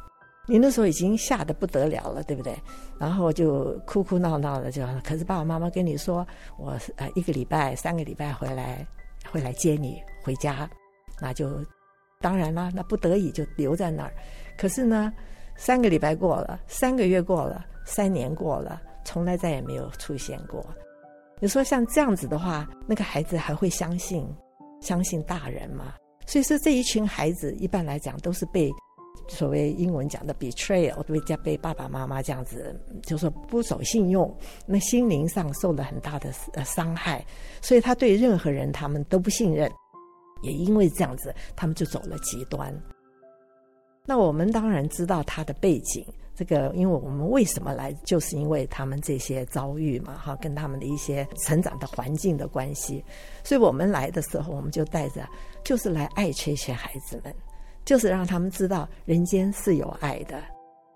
[0.48, 2.54] 你那时候已经吓得不得了了，对不对？
[3.00, 6.26] 然后就哭哭闹闹的，就可是爸爸妈妈跟你说，
[6.58, 8.86] 我呃一个礼拜、三个礼拜回来
[9.32, 10.70] 会来接你回家，
[11.22, 11.64] 那就
[12.20, 14.14] 当然啦，那不得已就留在那儿。
[14.58, 15.14] 可是呢，
[15.56, 20.66] 三个礼拜过了，三个月过了，三年过了，从来再也没有出现过。
[21.42, 24.26] 你说像这样子的话，那个孩子还会相信
[24.80, 25.94] 相信大人吗？
[26.26, 28.72] 所以说这一群孩子一般来讲都是被
[29.28, 32.74] 所谓英文讲的 betrayal，被家被爸爸妈妈这样子，
[33.04, 34.34] 就说不守信用，
[34.66, 36.32] 那心灵上受了很大的
[36.64, 37.26] 伤害，
[37.62, 39.72] 所以他对任何人他们都不信任，
[40.42, 42.74] 也因为这样子，他们就走了极端。
[44.06, 46.06] 那我们当然知道他的背景。
[46.36, 53.04] 这个，因为我们为什么来，就是因为他们这些遭遇嘛，哈，跟他们的一些成长的环境的关系，
[53.42, 55.26] 所以我们来的时候，我们就带着，
[55.64, 57.34] 就是来爱这些孩子们，
[57.86, 60.44] 就是让他们知道人间是有爱的，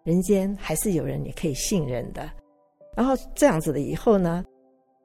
[0.03, 2.29] 人间还是有人你可以信任的。
[2.97, 4.43] 然后这样子的以后呢，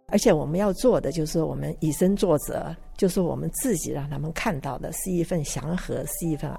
[0.09, 6.51] 而且我们要做的就是我们以身作则，就是我们自己让他们看到的是一份祥和，是一份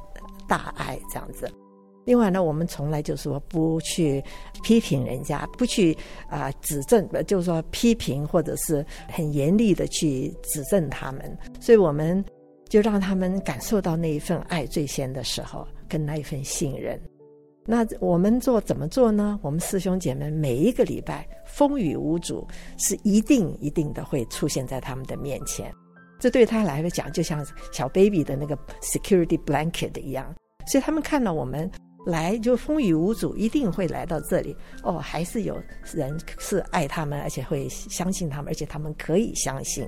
[0.47, 1.51] 大爱，这样子。
[2.05, 4.23] 另外呢，我们从来就是说不去
[4.63, 5.97] 批评人家，不去
[6.29, 12.23] 啊、指正，就是说批评或者是很严厉的去指正他们，所以我们
[12.69, 16.99] 就让他们感受到那一份爱最先的时候，跟那一份信任。
[17.65, 19.39] 那我们做怎么做呢？
[19.41, 22.47] 我们师兄姐妹每一个礼拜风雨无阻，
[22.77, 25.73] 是一定一定的会出现在他们的面前。
[26.19, 30.31] 这对他来讲，就像小 baby 的那个 security blanket 一样，
[30.67, 31.67] 所以他们看到我们。
[32.05, 34.99] 来就风雨无阻，一定会来到这里哦。
[34.99, 35.59] 还是有
[35.91, 39.87] 人是爱他们，而且会相信他们，而且他们可以相信。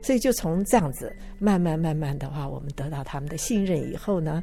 [0.00, 4.42] 所以就从这样子慢慢慢慢的话，我们得到他们的信任以后呢，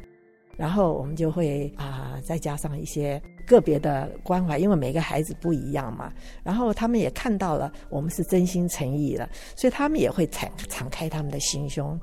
[0.56, 6.12] 然后我们就会啊、再加上一些个别的关怀，因为每个孩子不一样嘛。
[6.44, 11.98] 然后他们也看到了我们是真心诚意的，所以他们也会敞敞开他们的心胸。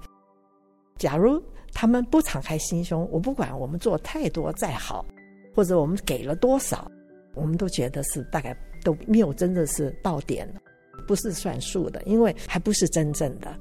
[0.98, 1.42] 假如。
[1.74, 5.06] 他们不敞开心胸，我不管我们做太多再好，
[5.56, 6.90] 或者我们给了多少，
[7.34, 10.62] 我们都觉得是大概都没有真的是到点了，
[11.08, 13.54] 不是算数的，因为还不是真正的。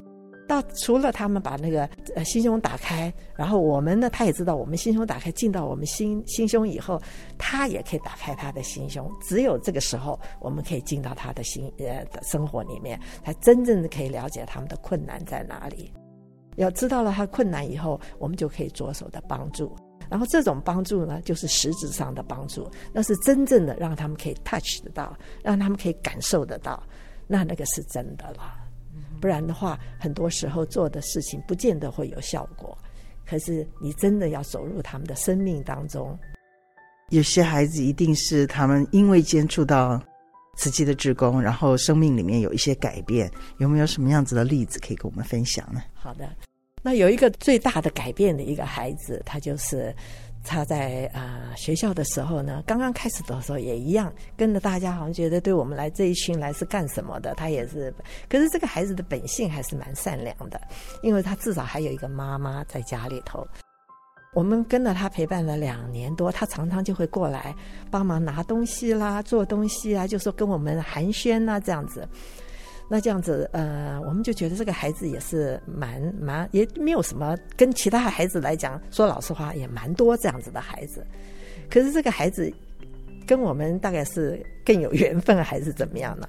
[0.48, 7.00] 到除了他们把那个呃心胸打开，然后我们呢，他也知道我们心胸打开进到我们心心胸以后，
[7.38, 9.10] 他也可以打开他的心胸。
[9.22, 15.90] 只有这个时候，我们可以进到他的心呃的生活里面，才真正的可以了解他们的困难在哪里。
[16.56, 19.74] 要知道了他困难以后，我们就可以着手的帮助。
[20.10, 26.82] 然后这种帮助呢，就是实质上的帮助，那是真正的让他们可以 touch 得到，让他们可以感受得到，
[27.26, 28.54] 那那个是真的了。
[29.20, 32.76] 不然的话，很多时候做的事情不见得会有效果。
[33.24, 36.18] 可是你真的要走入他们的生命当中，
[37.08, 40.02] 有些孩子一定是他们因为接触到
[40.56, 45.82] 慈济的志工，然后生命里面有一些改变，有没有什么样子的例子可以跟我们分享呢？
[45.94, 46.28] 好的，
[46.82, 49.94] 那有一个最大的改变的一个孩子，他就是。
[50.44, 57.94] 他在啊、呃、学校的时候呢，刚刚开始的时候也一样，跟着大家好像觉得对我们来这一群来是干什么的，他也是。
[58.28, 60.60] 可是这个孩子的本性还是蛮善良的，
[61.00, 63.46] 因为他至少还有一个妈妈在家里头。
[64.34, 67.54] 我们跟着他陪伴了两年多，他常常就会过来
[67.90, 72.08] 帮忙拿东西啦、做东西啊，就说跟我们寒暄啊这样子。
[72.88, 81.06] 那这样子，呃，我们就觉得这个孩子也是蛮蛮，也没有什么跟其他孩子来讲，说老实话也蛮多这样子的孩子。
[81.68, 82.50] 可是这个孩子
[83.26, 86.26] 跟我们大概是更有缘分，还是怎么样呢？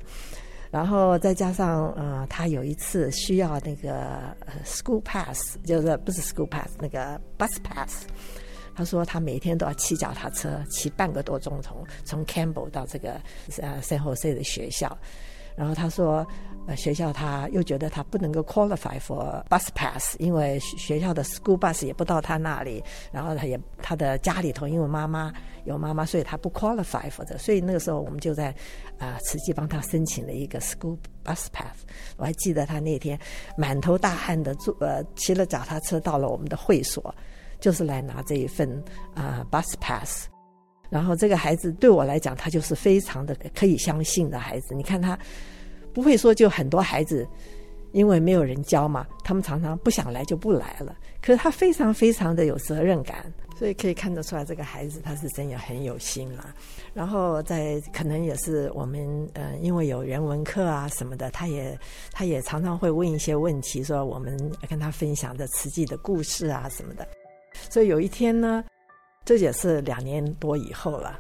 [0.74, 8.08] 然后再加上，呃，他有一次需要那个 school pass，就是不是 school pass，那个 bus pass。
[8.76, 13.22] 他说他每天都要骑脚踏车，骑半个多钟头，从 Campbell 到这个
[13.62, 14.98] 呃 San Jose 的学校。
[15.56, 16.26] 然后他说，
[16.66, 22.82] 呃，学校他又觉得他不能够 qualify for bus pass，因为学校的 school bus 也不到他那里。
[23.12, 25.34] 然后他也他的家里头因为妈妈
[25.66, 27.38] 有妈妈，所以他不 qualify for 的。
[27.38, 28.50] 所以那个时候我们就在
[28.98, 31.84] 啊、呃，慈济帮他申请了一个 school bus pass。
[32.18, 33.20] 我还记得他那天
[33.58, 37.14] 满头大汗的坐呃骑了脚踏车到了我们的会所，
[37.60, 38.82] 就是来拿这一份
[39.16, 40.28] 啊、bus pass。
[40.90, 44.76] 然后这个孩子对我来讲，他就是非常的可以相信的孩子。
[44.76, 45.18] 你看他
[45.94, 47.28] 不会说，就很多孩子
[47.92, 50.96] 因为没有人教嘛，他们常常不想来就不来了。
[51.22, 56.54] 可是他非常非常的有责任感，所以可以看得出来，这个孩子他是真的很有心了。
[56.94, 61.78] 然后在可能也是我们呃，因为有人文课啊什么的，他也
[62.12, 64.38] 他也常常会问一些问题，说我们
[64.68, 67.08] 跟他分享的慈济的故事啊什么的。
[67.70, 68.64] 所以有一天呢。
[69.26, 71.18] 这也是两年多以后了，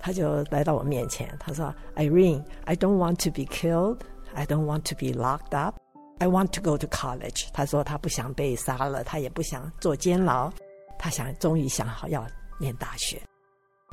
[0.00, 3.98] 他就来到我面前，他说：“Irene, I don't want to be killed.
[4.34, 5.76] I don't want to be locked up.
[6.18, 10.50] I want to go to college.” 他说他不想被杀了，他也不想坐监牢，
[10.98, 12.26] 他想终于想好要
[12.60, 13.20] 念大学。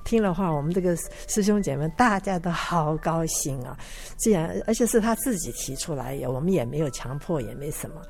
[0.05, 0.95] 听了话，我们这个
[1.27, 3.77] 师兄姐妹大家都好高兴啊！
[4.17, 8.01] 既然而且是他自己提出来，也我们也没有强迫，也没什么。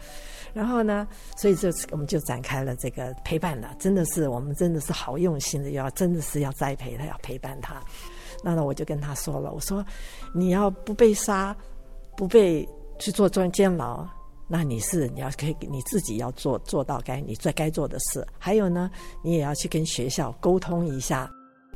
[0.54, 7.82] 然后呢，所以这次我们就展开了这个陪伴了，真的是我们真的是好用心的，要真的是要栽培他，要陪伴他。
[8.44, 9.84] 那呢，我就跟他说了，我说
[10.34, 11.56] 你要不被杀，
[12.20, 12.68] 不被
[13.00, 14.06] 去做专监牢，
[14.46, 18.28] 那你是你要可以你自己要做做到该你最该做的事。
[18.38, 18.92] 还有呢，
[19.24, 21.32] 你也要去跟学校沟通一下，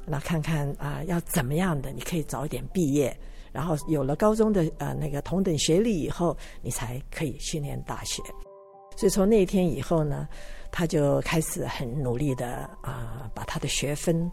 [0.05, 3.17] 那看看啊、要怎么样的，你可以早一点毕业，
[3.53, 8.21] 然后有了高中的呃那个同等学历以后，你才可以去念大学。
[8.97, 10.27] 所以从那一天以后呢，
[10.73, 14.29] 他就开始很努力的啊、把他的学分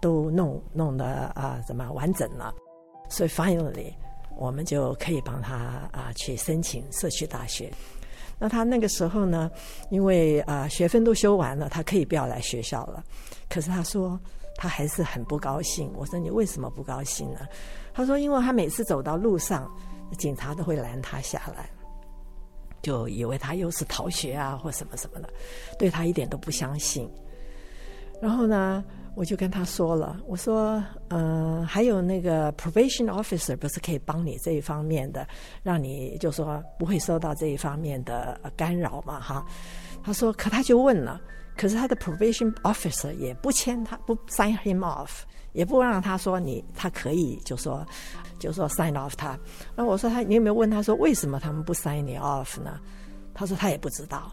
[0.00, 1.04] 都弄弄得
[1.34, 2.54] 啊、怎么完整了。
[3.10, 3.92] 所以 finally
[4.40, 5.54] 我们就可以帮他
[5.92, 7.70] 啊、去申请社区大学。
[8.38, 9.50] 那他那个时候呢，
[9.90, 13.04] 因为啊、学分都修完了，他可以不要来学校了。
[13.50, 14.18] 可是他说
[14.56, 15.92] 他还是很不高兴。
[15.94, 17.40] 我说你为什么不高兴呢？
[17.92, 19.70] 他说因为他每次走到路上，
[20.16, 21.68] 警察都会拦他下来。
[22.80, 25.28] 就以为他又是逃学啊，或什么什么的，
[25.78, 27.06] 对他一点都不相信。
[28.22, 28.82] 然后呢，
[29.14, 35.26] 我就跟他说了，我说，嗯、呃，还有那个 probation officer 不是可以帮你这一方面的，
[35.62, 39.44] 让你就说不会受到这一方面的干扰嘛，哈。
[40.02, 41.20] 他说，可他就问了，
[41.56, 45.10] 可是他的 probation officer 也不签他，不 sign him off，
[45.52, 47.86] 也不让他说你，他可以就说。
[48.38, 49.38] 就说 sign off 他，
[49.76, 52.80] 那我说他，你有没有问他说为什么他们不 sign 你 off 呢？
[53.34, 54.32] 他说他也不知道，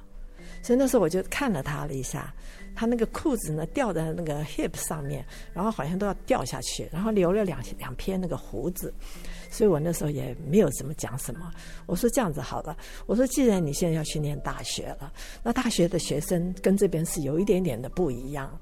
[0.61, 2.34] 所以那时候我就看了他了一下，
[2.78, 8.93] 他那个裤子呢掉在那个 hip 上面，然后好像都要掉下去，然后留了两两片那个胡子，
[9.49, 11.51] 所以我那时候也没有怎么讲什么。
[11.88, 15.11] 我说这样子好了，我说既然你现在要去念大学了，
[15.41, 18.55] 那大学的学生跟这边是有一点点的不一样。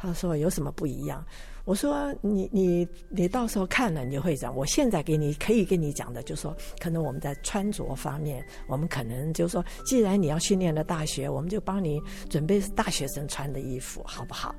[0.00, 1.22] 他说有什么不一样？
[1.68, 4.56] 我说你你你到时候看了你就会讲。
[4.56, 12.00] 我现在给你可以跟你讲的，就是说可能我们在穿着方面，我们可能就是说，既然你要训练了大学，我们就帮你
[12.30, 14.54] 准备大学生穿的衣服，好不好？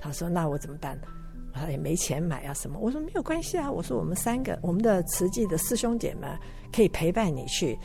[0.00, 0.96] 他说那我怎么办？
[1.54, 2.78] 我说也没钱买啊什么？
[2.78, 3.68] 我说没有关系啊。
[3.68, 6.38] 我说我们三个我们的慈济的师兄姐们
[6.72, 7.76] 可以陪伴你去，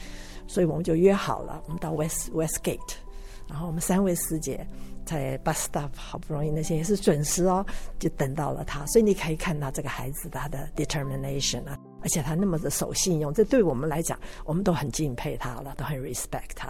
[0.45, 2.97] 所以我们就约好了，我们到 West Westgate，
[3.49, 4.63] 然后我们三位师姐。
[5.05, 7.65] 在 bus stop 好不容易，那些也是准时哦，
[7.99, 8.85] 就等到了他。
[8.87, 16.69] 所以你可以看到这个孩子他的 determination 啊，而且他那么的守信用，这对我们来讲，我们都很敬佩他了，都很 respect 他。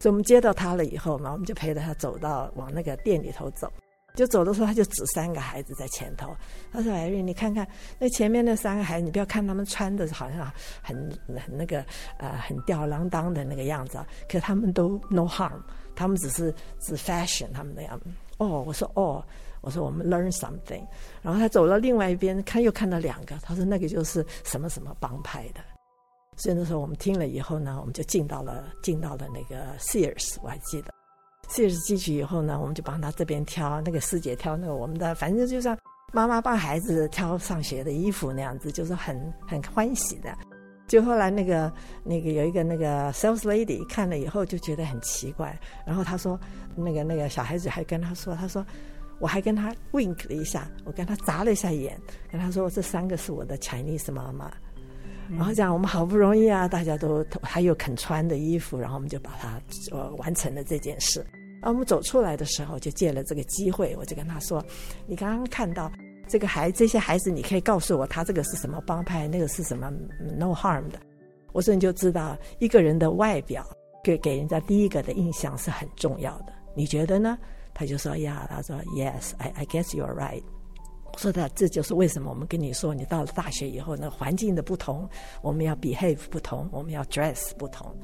[0.00, 3.72] 所以我们接到他了以后嘛，我们就陪着他走到往那个店里头走。
[4.14, 6.34] 就走的时候，他就指三个孩子在前头。
[6.72, 7.64] 他说：“艾瑞，你看看
[8.00, 10.50] 那前面那三个孩子，你不要看他们穿的好像
[10.82, 10.96] 很
[11.46, 11.84] 很那个
[12.16, 15.60] 呃很吊郎当的那个样子，可他们都 no harm，
[15.98, 18.00] 他们只是只 fashion 他们那样。
[18.36, 19.24] 哦，我说哦，
[19.60, 20.86] 我说我们 learn something。
[21.20, 25.60] 然后他走到另外一边，看又看到两个，他说那个就是什么什么帮派的。
[26.36, 30.94] 所以那时候我们听了以后呢，我们就进到了进到了那个 Sears，我还记得。”
[31.50, 35.76] Sears 进去以后呢，我们就帮他这边挑，那个师姐挑那个我们的，反正就像
[36.12, 40.32] 妈妈帮孩子挑上学的衣服那样子，就是很很欢喜的。
[40.88, 41.72] 就后来那个
[42.02, 46.40] 那个有一个那个 sales lady 看了以后就觉得很奇怪，然后他说
[46.74, 48.66] 那个那个小孩子还跟他说，他说
[49.20, 51.96] 我还跟他 wink 了一下，我跟他眨了一下眼，
[52.32, 54.50] 跟他说这三个是我的 Chinese 妈妈。
[55.30, 59.60] 然后这样我们好不容易啊，大家都还有肯穿的衣服，然后我们就把它
[59.92, 61.20] 呃完成了这件事。
[61.60, 64.64] 然后我们走出来的时候，就借了这个机会，我就跟他说
[65.06, 65.92] ：“你刚刚看到
[66.28, 69.90] 这个孩这些孩子，你可以告诉我他这个是什么帮派，那个是什么
[70.36, 71.00] no harm 的。”
[71.52, 73.66] 我说：“你就知道一个人的外表
[74.04, 76.52] 给给人家第一个的印象是很重要的。
[76.76, 77.38] 你觉得呢？”
[77.74, 80.42] 他就说：“呀，他说 Yes，I I guess you're right。”
[81.10, 85.08] 我说的这就是为什么我们跟你说，你到了大学以后呢，环境的不同，
[85.42, 87.96] 我们要 behave 不同，我们要 dress 不同。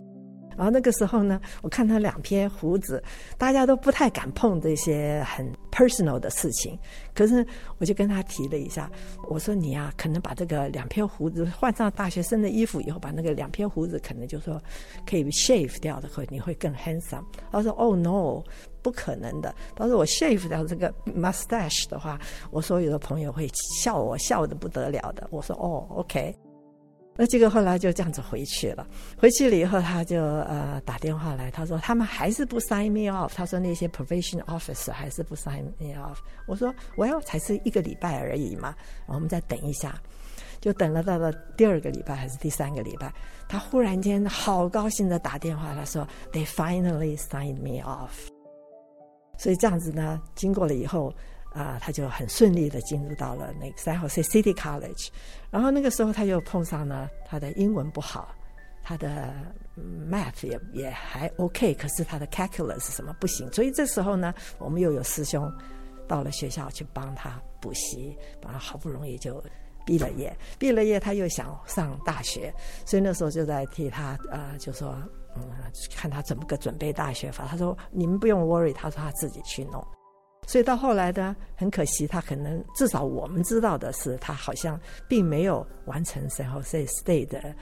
[0.57, 3.03] 然后那个时候呢，我看他两撇胡子，
[3.39, 6.79] 大家都不太敢碰这些很 personal 的事情。
[7.15, 7.47] 可是
[7.79, 8.91] 我就跟他提了一下，
[9.29, 14.61] 我说你呀、啊，可能把这个两撇胡子换上大学生的衣服以后，把那个两撇胡子可能就说
[15.07, 17.25] 可以 shave 掉的，会你会更 handsome。
[17.51, 18.43] 他说：“Oh no，
[18.83, 22.19] 不可能的。”他说：“我 shave 掉这个 mustache 的话，
[22.51, 23.49] 我所有的朋友会
[23.83, 26.35] 笑我，笑得不得了的。”我说：“哦，OK。”
[27.17, 28.85] 那结果后来就这样子回去了。
[29.17, 33.33] 回去了以后，他就呃打电话来，他说他们还是不 sign me off。
[33.37, 36.17] 他说那些 probation office 还是不 sign me off。
[36.47, 38.75] 我说我要才是一个礼拜而已嘛，
[39.07, 39.95] 我们再等一下。
[40.61, 43.13] 就等了到了第二个礼拜还是第三个礼拜，
[43.49, 48.29] 他忽然间好高兴的打电话，他说 they finally sign me off。
[49.39, 51.15] 所以这样子呢，经过了以后。
[51.55, 55.09] 啊，他就很顺利的进入到了那个 San Jose City College，
[55.51, 58.35] 然后那个时候他又碰上了他的英文不好，
[58.83, 59.33] 他的
[60.11, 65.49] math 也也还 OK，可是他的 calculus 什么不行，所以这时候呢，我们又有师兄
[66.09, 69.41] 到了学校去帮他补习，帮他好不容易就
[69.87, 72.53] 毕了业，毕了业他又想上大学，
[72.85, 74.97] 所以那时候就在替他呃，就说
[75.37, 75.43] 嗯，
[75.95, 79.87] 看他怎么个准备大学法，他说你们不用 worry，他说他自己去弄。
[80.47, 84.79] 所以到后来呢，很可惜，他可能至少我们知道的是，他好像
[85.09, 87.55] 并没有完成 San Jose State 的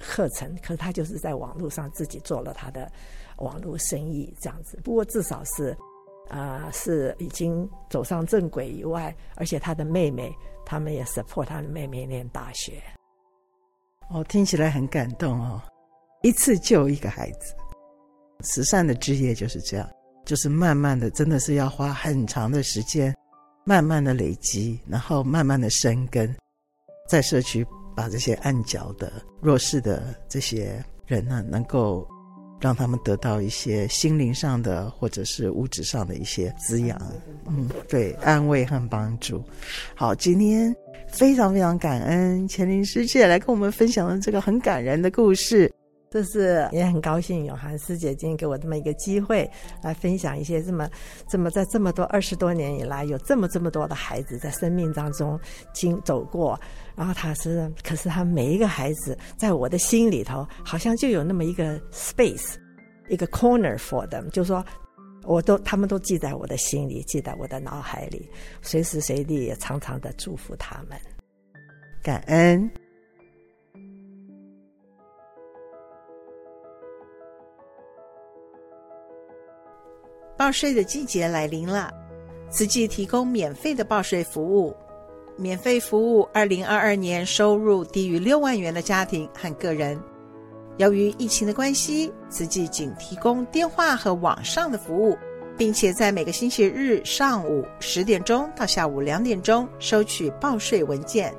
[0.00, 2.90] 课程，可是他就是在网络上自己做了他的
[3.38, 4.78] 网络生意这样子。
[4.82, 5.76] 不过至少是，
[6.28, 12.82] 啊、是已经走上正轨以外，而且他的妹妹，他们也 support 他的妹妹念大学。
[14.10, 15.60] 哦，听起来很感动哦，
[16.22, 17.54] 一次救一个孩子，
[18.40, 19.86] 慈善的职业就是这样。
[20.24, 23.14] 就是慢慢的，真的是要花很长的时间，
[23.64, 26.34] 慢慢的累积，然后慢慢的生根，
[27.08, 27.66] 在社区
[27.96, 32.06] 把这些暗角的弱势的这些人呢，能够
[32.60, 37.00] 让他们得到一些心灵上的或者是物质上的一些滋养，
[37.48, 39.42] 嗯，对，安慰和帮助。
[39.94, 40.74] 好，今天
[41.08, 45.70] 非常非常感恩乾林师姐来跟我们分享了这个很感人的故事。
[46.12, 49.50] 这是也很高兴，永涵师姐今天给我这么一个机会，
[49.82, 50.86] 来分享一些这么
[51.26, 55.40] 这么在这么多二十多年以来，有这么这么多的孩子在生命当中
[55.72, 56.60] 经走过，
[56.94, 62.56] 然后他是，可是他每一个孩子在我的心里头，好像就有那么一个 space，
[63.08, 64.62] 一个 corner for them，就是说，
[65.24, 68.28] 我都他们都记在我的心里，记在我的脑海里，
[68.60, 70.98] 随时随地也常常的祝福他们，
[72.02, 72.70] 感恩。
[80.36, 81.92] 报税的季节来临了，
[82.50, 84.74] 慈济提供免费的报税服务。
[85.36, 89.98] 免费服务二零二二年收入低于六万元的家庭和个人。
[90.76, 95.16] 由于疫情的关系，慈济仅提供电话和网上的服务，
[95.56, 101.32] 并且在每个星期日上午十点钟到下午两点钟收取报税文件。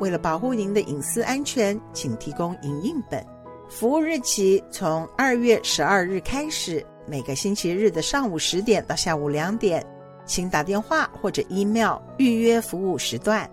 [0.00, 3.24] 为了保护您的隐私安全，请提供影印本。
[3.70, 6.84] 服务日期从二月十二日开始。
[7.06, 9.84] 每个星期日的上午十点到下午两点，
[10.24, 13.48] 请打电话或者 email 预约服务时段。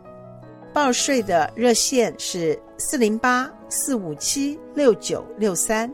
[0.73, 5.91] 报税的热线是四零八四五七六九六三，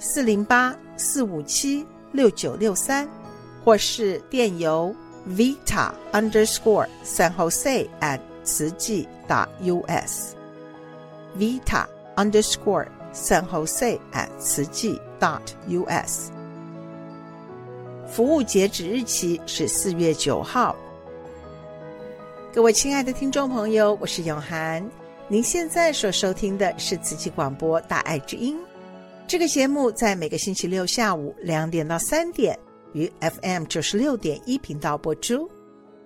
[0.00, 3.08] 四零八四五七六九六三，
[3.64, 4.92] 或是电邮
[5.28, 10.34] Vita underscore San Jose at 慈济打 us
[11.36, 11.86] Vita
[12.16, 16.30] underscore San Jose at 慈济 dot us
[18.08, 20.74] 服务截止日期是四月九号。
[22.52, 24.84] 各位亲爱的听众朋友，我是永涵。
[25.28, 28.56] 您现在所收听的是慈济广播《大爱之音》
[29.26, 32.58] 这个节目，在每个星期六下午两点到三点
[32.94, 35.48] 于 FM 九十六点一频道播出。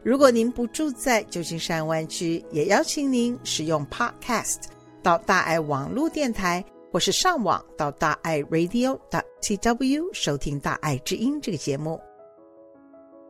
[0.02, 4.56] 如果您不住在旧金山湾区，也邀请您使用 Podcast
[5.04, 9.00] 到大爱网络电台，或是上网到大爱 Radio
[9.40, 11.98] tw 收听《大爱之音》这个节目。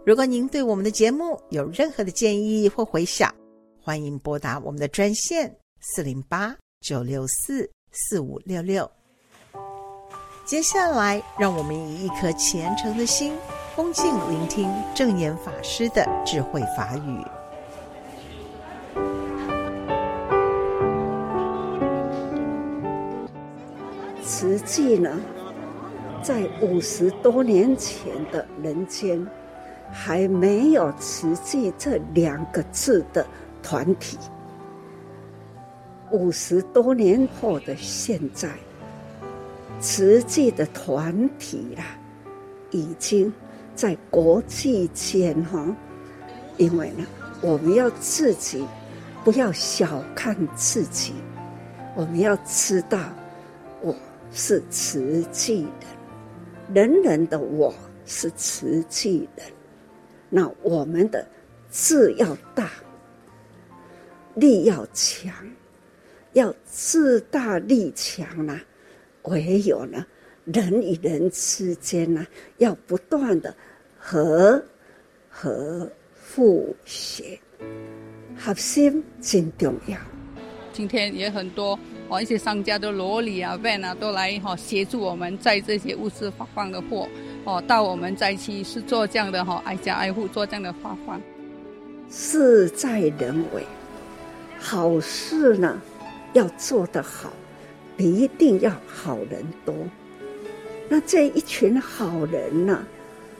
[0.04, 3.32] 如果您对我们的节目有任何的建议或回响，
[3.80, 8.90] 欢迎拨打我们的专线四零八九六四四五六六。
[10.44, 13.32] 接下来，让我们以一颗虔诚的心。
[13.76, 17.41] 恭敬聆听正言法师的智慧法语。
[24.24, 25.20] 实际呢，
[26.22, 29.26] 在五十多年前的人间，
[29.90, 33.26] 还没有“慈济”这两个字的
[33.62, 34.16] 团体。
[36.10, 38.48] 五十多年后的现在，
[39.80, 41.84] 慈济的团体啦，
[42.70, 43.32] 已经。
[43.74, 45.66] 在国际间，哈，
[46.58, 47.06] 因为呢，
[47.40, 48.62] 我们要自己
[49.24, 51.14] 不要小看自己，
[51.96, 52.98] 我们要知道
[54.32, 55.66] 是慈济
[56.72, 57.74] 人，人人的我
[58.06, 59.46] 是慈济人，
[60.30, 61.26] 那我们的
[61.70, 62.70] 志要大，
[64.34, 65.32] 力要强，
[66.32, 68.58] 要自大力强呢，
[69.22, 70.04] 唯有呢。
[70.44, 72.26] 人与人之间呢，
[72.58, 73.54] 要不断的
[73.96, 74.60] 和
[75.30, 75.88] 和
[76.34, 77.38] 互协，
[78.36, 79.96] 合心真重要。
[80.72, 81.78] 今天也很多
[82.12, 87.08] 哦，一些商家的罗里啊、van 啊，都来哈协助我们在这些物资发放的货
[87.44, 91.18] 哦，到我们灾区是做这样的哈，挨家挨户做这样的发放。
[92.10, 93.64] 事在人为，
[94.58, 95.80] 好事呢
[96.34, 97.32] 要做得好，
[97.96, 99.74] 一定要好人多。
[100.90, 102.84] 那这一群好人呢，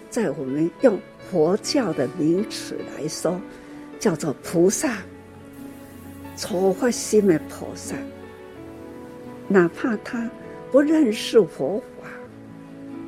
[0.08, 0.98] 在我们用
[1.30, 3.38] 佛教的名词来说，
[4.00, 4.96] 叫做菩萨，
[6.38, 7.94] 初发心的菩萨。
[9.52, 10.30] 哪怕他
[10.70, 12.08] 不认识佛法，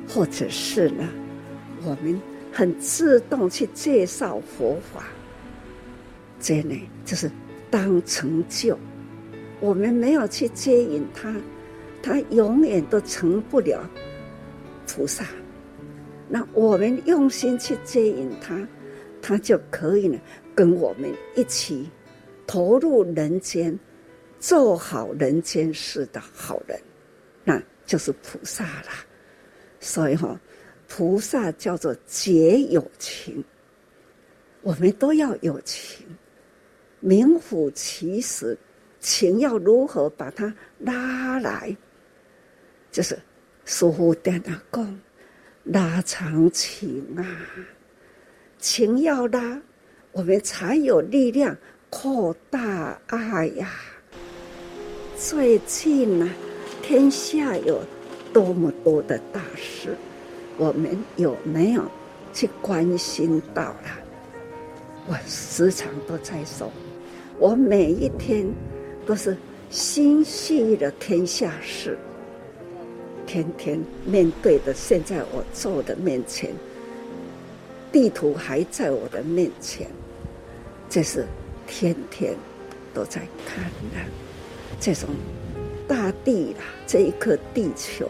[0.07, 1.03] 或者是呢，
[1.83, 2.21] 我们
[2.51, 5.05] 很自动去介绍佛法，
[6.39, 7.31] 这呢就是
[7.71, 8.77] 当成就。
[9.59, 11.35] 我们没有去接引他，
[12.03, 13.79] 他永远都成不了。
[14.85, 15.25] 菩萨，
[16.29, 18.55] 那我们用心去接引他，
[19.19, 20.19] 他就可以呢，
[20.53, 21.89] 跟我们一起
[22.45, 23.77] 投入人间，
[24.47, 26.79] 做好人间事的好人，
[27.43, 29.03] 那就是菩萨啦。
[29.79, 30.39] 所以哈，
[30.87, 33.43] 菩萨叫做结有情，
[34.61, 36.05] 我们都要有情，
[36.99, 38.55] 名副其实，
[38.99, 41.75] 情要如何把它拉来，
[42.91, 43.17] 就是。
[43.67, 45.01] 师父在那讲，
[45.63, 47.25] 拉长情啊，
[48.59, 49.59] 情要拉，
[50.11, 51.57] 我们才有力量
[51.89, 53.71] 扩大爱呀。
[55.17, 56.29] 最近呢，
[56.81, 57.81] 天下有
[58.33, 59.95] 多么多的大事，
[60.57, 61.83] 我们有没有
[62.33, 63.89] 去关心到了？
[65.07, 66.69] 我时常都在说，
[67.39, 68.45] 我每一天
[69.05, 69.37] 都是
[69.69, 71.97] 心系着天下事。
[73.25, 76.53] 天天面对的，现在我坐的面前，
[77.89, 79.87] 地图还在我的面前，
[80.89, 81.25] 这是
[81.65, 82.35] 天天
[82.93, 83.63] 都在看
[83.93, 84.24] 的。
[84.79, 85.09] 这种
[85.87, 88.09] 大地啦，这一颗地球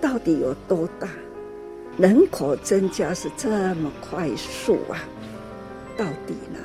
[0.00, 1.08] 到底有多大？
[1.98, 5.02] 人口增加是这么快速啊！
[5.96, 6.60] 到底呢？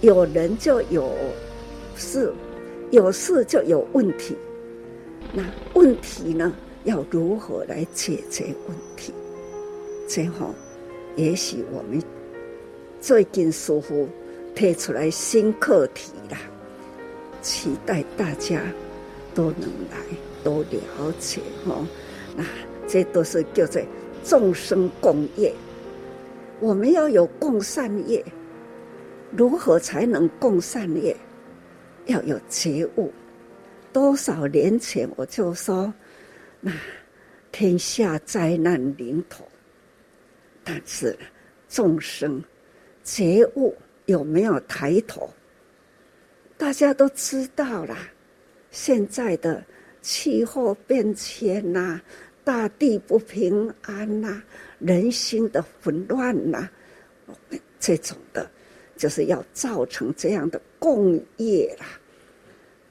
[0.00, 1.12] 有人就有
[1.94, 2.32] 事，
[2.90, 4.36] 有事就有问题。
[5.32, 5.42] 那
[5.74, 6.50] 问题呢？
[6.84, 9.12] 要如何来解决问题？
[10.08, 10.54] 最后，
[11.16, 12.00] 也许我们
[13.00, 14.08] 最近似乎
[14.54, 16.38] 提出来新课题啦，
[17.46, 18.60] 期待大家
[19.32, 19.96] 都能来
[20.42, 21.86] 都了解哦。
[22.36, 22.44] 那
[22.88, 23.80] 这都是叫做
[24.24, 25.54] 众生共业，
[26.58, 28.24] 我们要有共善业。
[29.30, 31.16] 如何才能共善业？
[32.06, 33.12] 要有觉悟。
[33.92, 35.94] 多少年前我就说，
[36.60, 36.72] 那
[37.52, 39.44] 天下灾难临头，
[40.64, 41.16] 但是
[41.68, 42.42] 众生
[43.04, 43.72] 觉悟
[44.06, 45.30] 有没有抬头？
[46.58, 47.96] 大家都知道啦，
[48.70, 49.62] 现在的
[50.00, 52.00] 气候变迁呐、
[52.44, 54.42] 大地不平安呐、
[54.78, 56.70] 人心的混乱呐、啊，
[57.78, 58.50] 这种的，
[58.96, 61.86] 就是要造成这样的共业啦。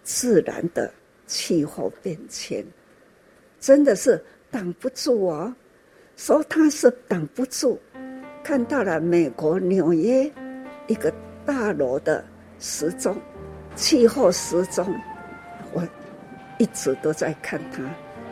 [0.03, 0.93] 自然的
[1.25, 2.63] 气候变迁，
[3.59, 5.53] 真的是挡不住哦。
[6.17, 7.79] 说它是挡不住。
[8.43, 10.31] 看到了美国纽约
[10.85, 11.11] 一个
[11.47, 12.23] 大楼的
[12.59, 13.19] 时钟，
[13.75, 14.87] 气候时钟，
[15.73, 15.85] 我
[16.57, 17.83] 一直都在看它，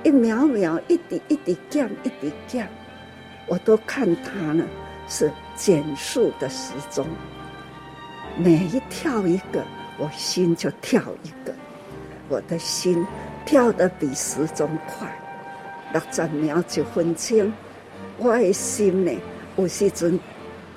[0.04, 2.66] 一秒秒一滴一滴降，一滴降，
[3.48, 4.64] 我都看它呢，
[5.10, 7.06] 是减速的时钟，
[8.38, 9.62] 每一跳一个，
[9.98, 11.54] 我心就跳一个，
[12.30, 13.06] 我的心
[13.46, 15.14] 跳得比时钟快，
[15.92, 17.52] 六十秒一分钟，
[18.18, 19.12] 我的心呢？
[19.58, 20.18] 有时阵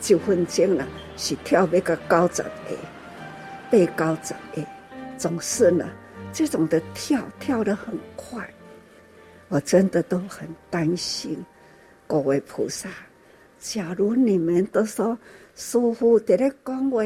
[0.03, 0.85] 一分钟了，
[1.17, 2.51] 是跳那个高十下，
[3.71, 4.67] 被高十下，
[5.19, 5.89] 总是呢，
[6.33, 8.49] 这种的跳跳得很快，
[9.49, 11.45] 我真的都很担心
[12.07, 12.89] 各位菩萨。
[13.59, 15.19] 假如你们都说
[15.55, 17.03] 师父在那讲话，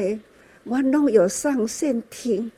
[0.63, 2.51] 我拢有上线听，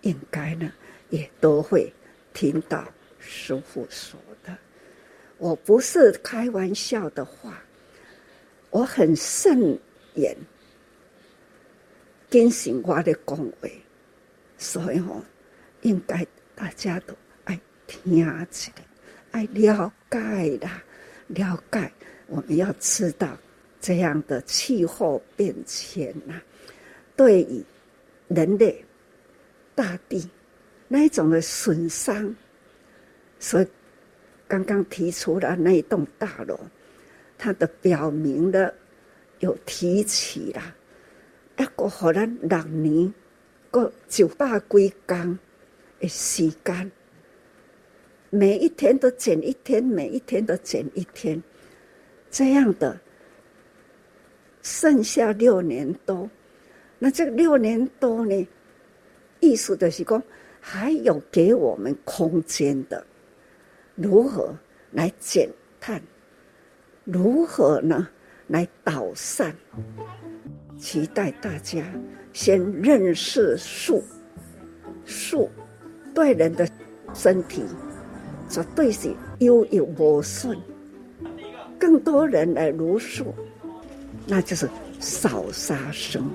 [0.00, 0.72] 应该呢
[1.10, 1.92] 也都会
[2.32, 2.84] 听到
[3.18, 4.56] 师父说的。
[5.38, 7.62] 我不是开玩笑的话。
[8.70, 9.78] 我很慎
[10.14, 10.34] 言，
[12.32, 13.68] 谨慎我的讲话，
[14.56, 15.22] 所以吼，
[15.82, 17.14] 应该大家都
[17.44, 18.82] 爱听起来，
[19.32, 20.18] 爱了解
[20.62, 20.82] 啦，
[21.26, 21.92] 了解。
[22.28, 23.28] 我们要知道
[23.82, 26.40] 这样的气候变迁呐，
[27.14, 27.62] 对于
[28.28, 28.82] 人类、
[29.74, 30.26] 大地
[30.88, 32.34] 那一种的损伤，
[33.38, 33.66] 所以
[34.48, 36.58] 刚刚提出了那一栋大楼。
[37.36, 38.74] 它的表明的
[39.40, 40.74] 有提起啦，
[41.56, 43.12] 一个可能六年
[43.70, 45.38] 个九百几工
[46.00, 46.90] 的时间，
[48.30, 51.42] 每一天都减一天，每一天都减一天，
[52.30, 52.98] 这样的
[54.62, 56.28] 剩下六年多，
[56.98, 58.48] 那这六年多呢？
[59.40, 60.22] 意思就是说，
[60.60, 63.04] 还有给我们空间的，
[63.96, 64.56] 如何
[64.92, 65.48] 来减
[65.80, 66.00] 碳？
[67.04, 68.08] 如何呢？
[68.48, 69.54] 来导善，
[70.78, 71.82] 期待大家
[72.32, 74.02] 先认识树，
[75.04, 75.50] 树
[76.14, 76.68] 对人的
[77.14, 77.64] 身体
[78.48, 80.58] 绝对是有益无损。
[81.78, 83.34] 更多人来如树，
[84.26, 84.68] 那就是
[85.00, 86.30] 少杀生。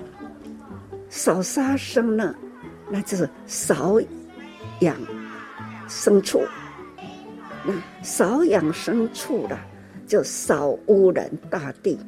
[1.10, 2.36] 少杀生呢，
[2.90, 4.00] 那就是少
[4.80, 4.96] 养
[5.88, 6.42] 牲畜。
[7.66, 7.74] 那
[8.04, 9.60] 少养牲畜了。
[10.08, 12.00] 就少污染大地，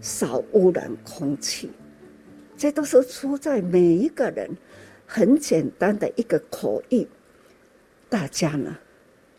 [0.00, 1.70] 少污染空气，
[2.56, 4.50] 这都是出在每一个人
[5.06, 7.06] 很简单的一个口语。
[8.08, 8.76] 大家呢，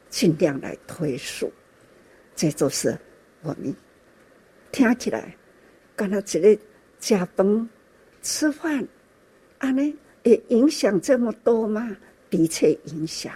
[0.10, 1.52] 尽量来推述，
[2.36, 2.98] 这就是
[3.42, 3.74] 我们
[4.72, 5.36] 听起来，
[5.96, 6.62] 刚才这个
[7.00, 7.70] 加班
[8.22, 8.88] 吃饭，
[9.60, 11.96] 啊呢也影响这么多吗？
[12.30, 13.34] 的确影响。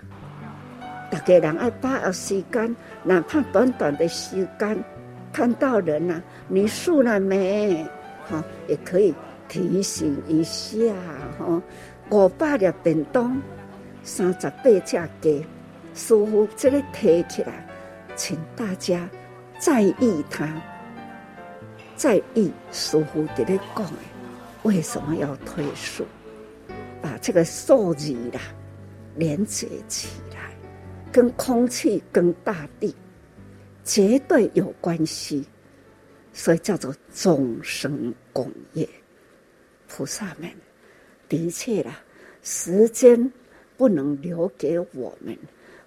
[1.12, 4.84] 大家人爱把握时间，哪怕短短的时间，
[5.32, 7.86] 看到人呐、啊，你数了没？
[8.30, 9.14] 哈，也可以
[9.48, 10.76] 提醒一下
[11.38, 11.62] 哈。
[12.10, 13.40] 五百粒便当，
[14.04, 15.46] 三十八只鸡，
[15.94, 17.68] 师傅这里提起来，
[18.16, 19.10] 请大家
[19.60, 20.50] 在意它，
[21.96, 23.94] 在意师傅这里讲的，
[24.64, 26.06] 为什么要推数？
[27.02, 28.40] 把这个数字啦
[29.16, 30.38] 连接起来。
[31.10, 32.94] 跟空气、跟大地
[33.88, 35.46] 绝对有关系，
[36.34, 38.88] 所以叫做众生共业。
[39.88, 40.52] 菩萨们，
[41.30, 42.04] 的确啦，
[42.44, 43.32] 时间
[43.78, 45.36] 不能留给我们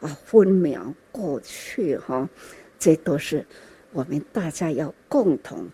[0.01, 2.27] 啊，分秒过去哈，
[2.79, 3.45] 这都是
[3.93, 5.69] 我们大家要共同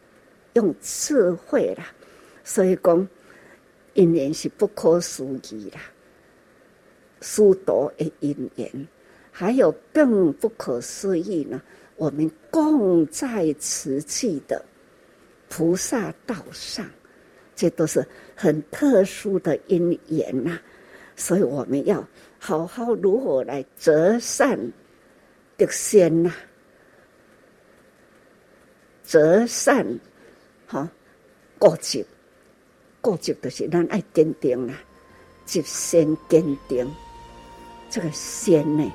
[0.55, 1.95] 用智慧啦。
[2.43, 3.09] 所以讲，
[3.95, 5.81] 因缘是不可思议啦，
[7.21, 8.89] 殊多的因缘。
[9.31, 11.63] 还有更不可思议呢，
[11.97, 14.63] 我们共在此际的
[15.49, 16.85] 菩萨道上，
[17.55, 20.59] 这都是很特殊的因缘呐。
[21.17, 22.07] 所以我们要
[22.39, 24.59] 好好如何来择善
[25.57, 26.33] 得先呐？
[29.03, 29.87] 择善，
[30.67, 30.91] 哈，
[31.59, 32.05] 固执，
[33.01, 34.75] 固执就是咱爱坚定啦，
[35.47, 36.87] 就先坚定，
[37.89, 38.93] 这个先呢？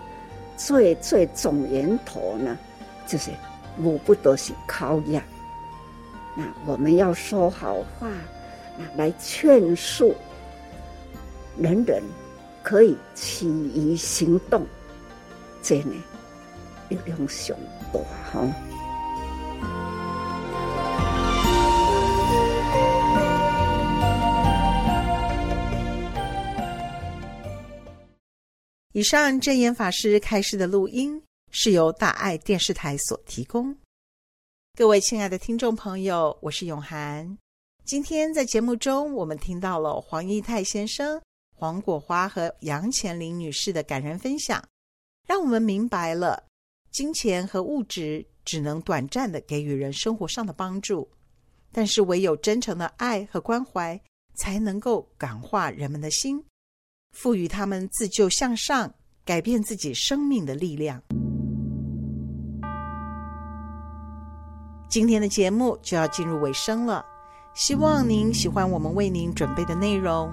[0.57, 2.59] 最最总源头呢，
[3.11, 3.29] 就是
[3.77, 5.21] 无不都是考验。
[6.33, 8.07] 那我们要说好话，
[8.77, 10.15] 那来劝说，
[11.57, 12.01] 人人
[12.63, 14.65] 可以起于行动，
[15.61, 15.93] 这呢
[16.87, 17.53] 力量上
[17.91, 17.99] 大
[18.31, 18.47] 哈。
[28.93, 31.21] 以上正言法师开示的录音
[31.53, 33.75] 是由大爱电视台所提供。
[34.77, 37.37] 各位亲爱的听众朋友，我是永涵。
[37.83, 41.21] 今天在节目中，我们听到了黄义泰先生、
[41.53, 44.63] 黄果花和杨干玲女士的感人分享，
[45.27, 46.41] 让我们明白了
[46.89, 51.11] 金钱和物质只能短暂的给予人生活上的帮助，
[51.73, 53.99] 但是唯有真诚的爱和关怀，
[54.35, 56.41] 才能够感化人们的心，
[57.11, 58.95] 赋予他们自救向上、
[59.25, 61.03] 改变自己生命的力量。
[64.91, 67.05] 今天的节目就要进入尾声了，
[67.53, 70.29] 希望您喜欢我们为您准备的内容。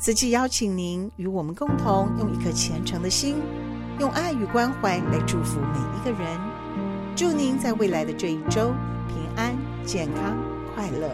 [0.00, 3.36] 慈济邀请您与我们共同用一颗虔诚的心，
[4.00, 6.28] 用爱与关怀来祝福每一个人。
[7.14, 8.74] 祝您在未来的这一周
[9.06, 10.36] 平安、健康、
[10.74, 11.08] 快乐。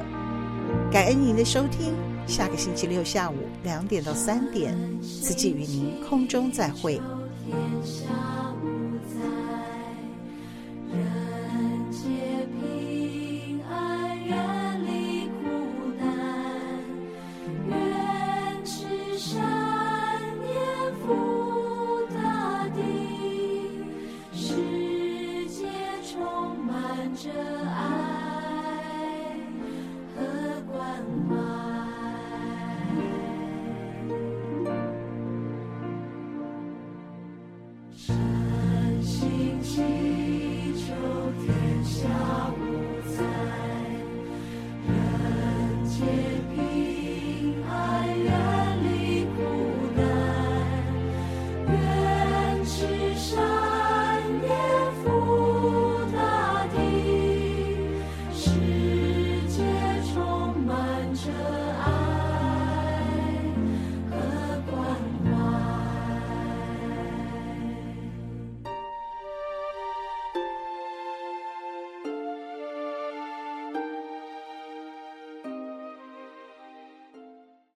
[0.90, 1.92] 感恩您的收听，
[2.26, 6.98] 下个星期六下午两点到三点，慈济与您空中再会。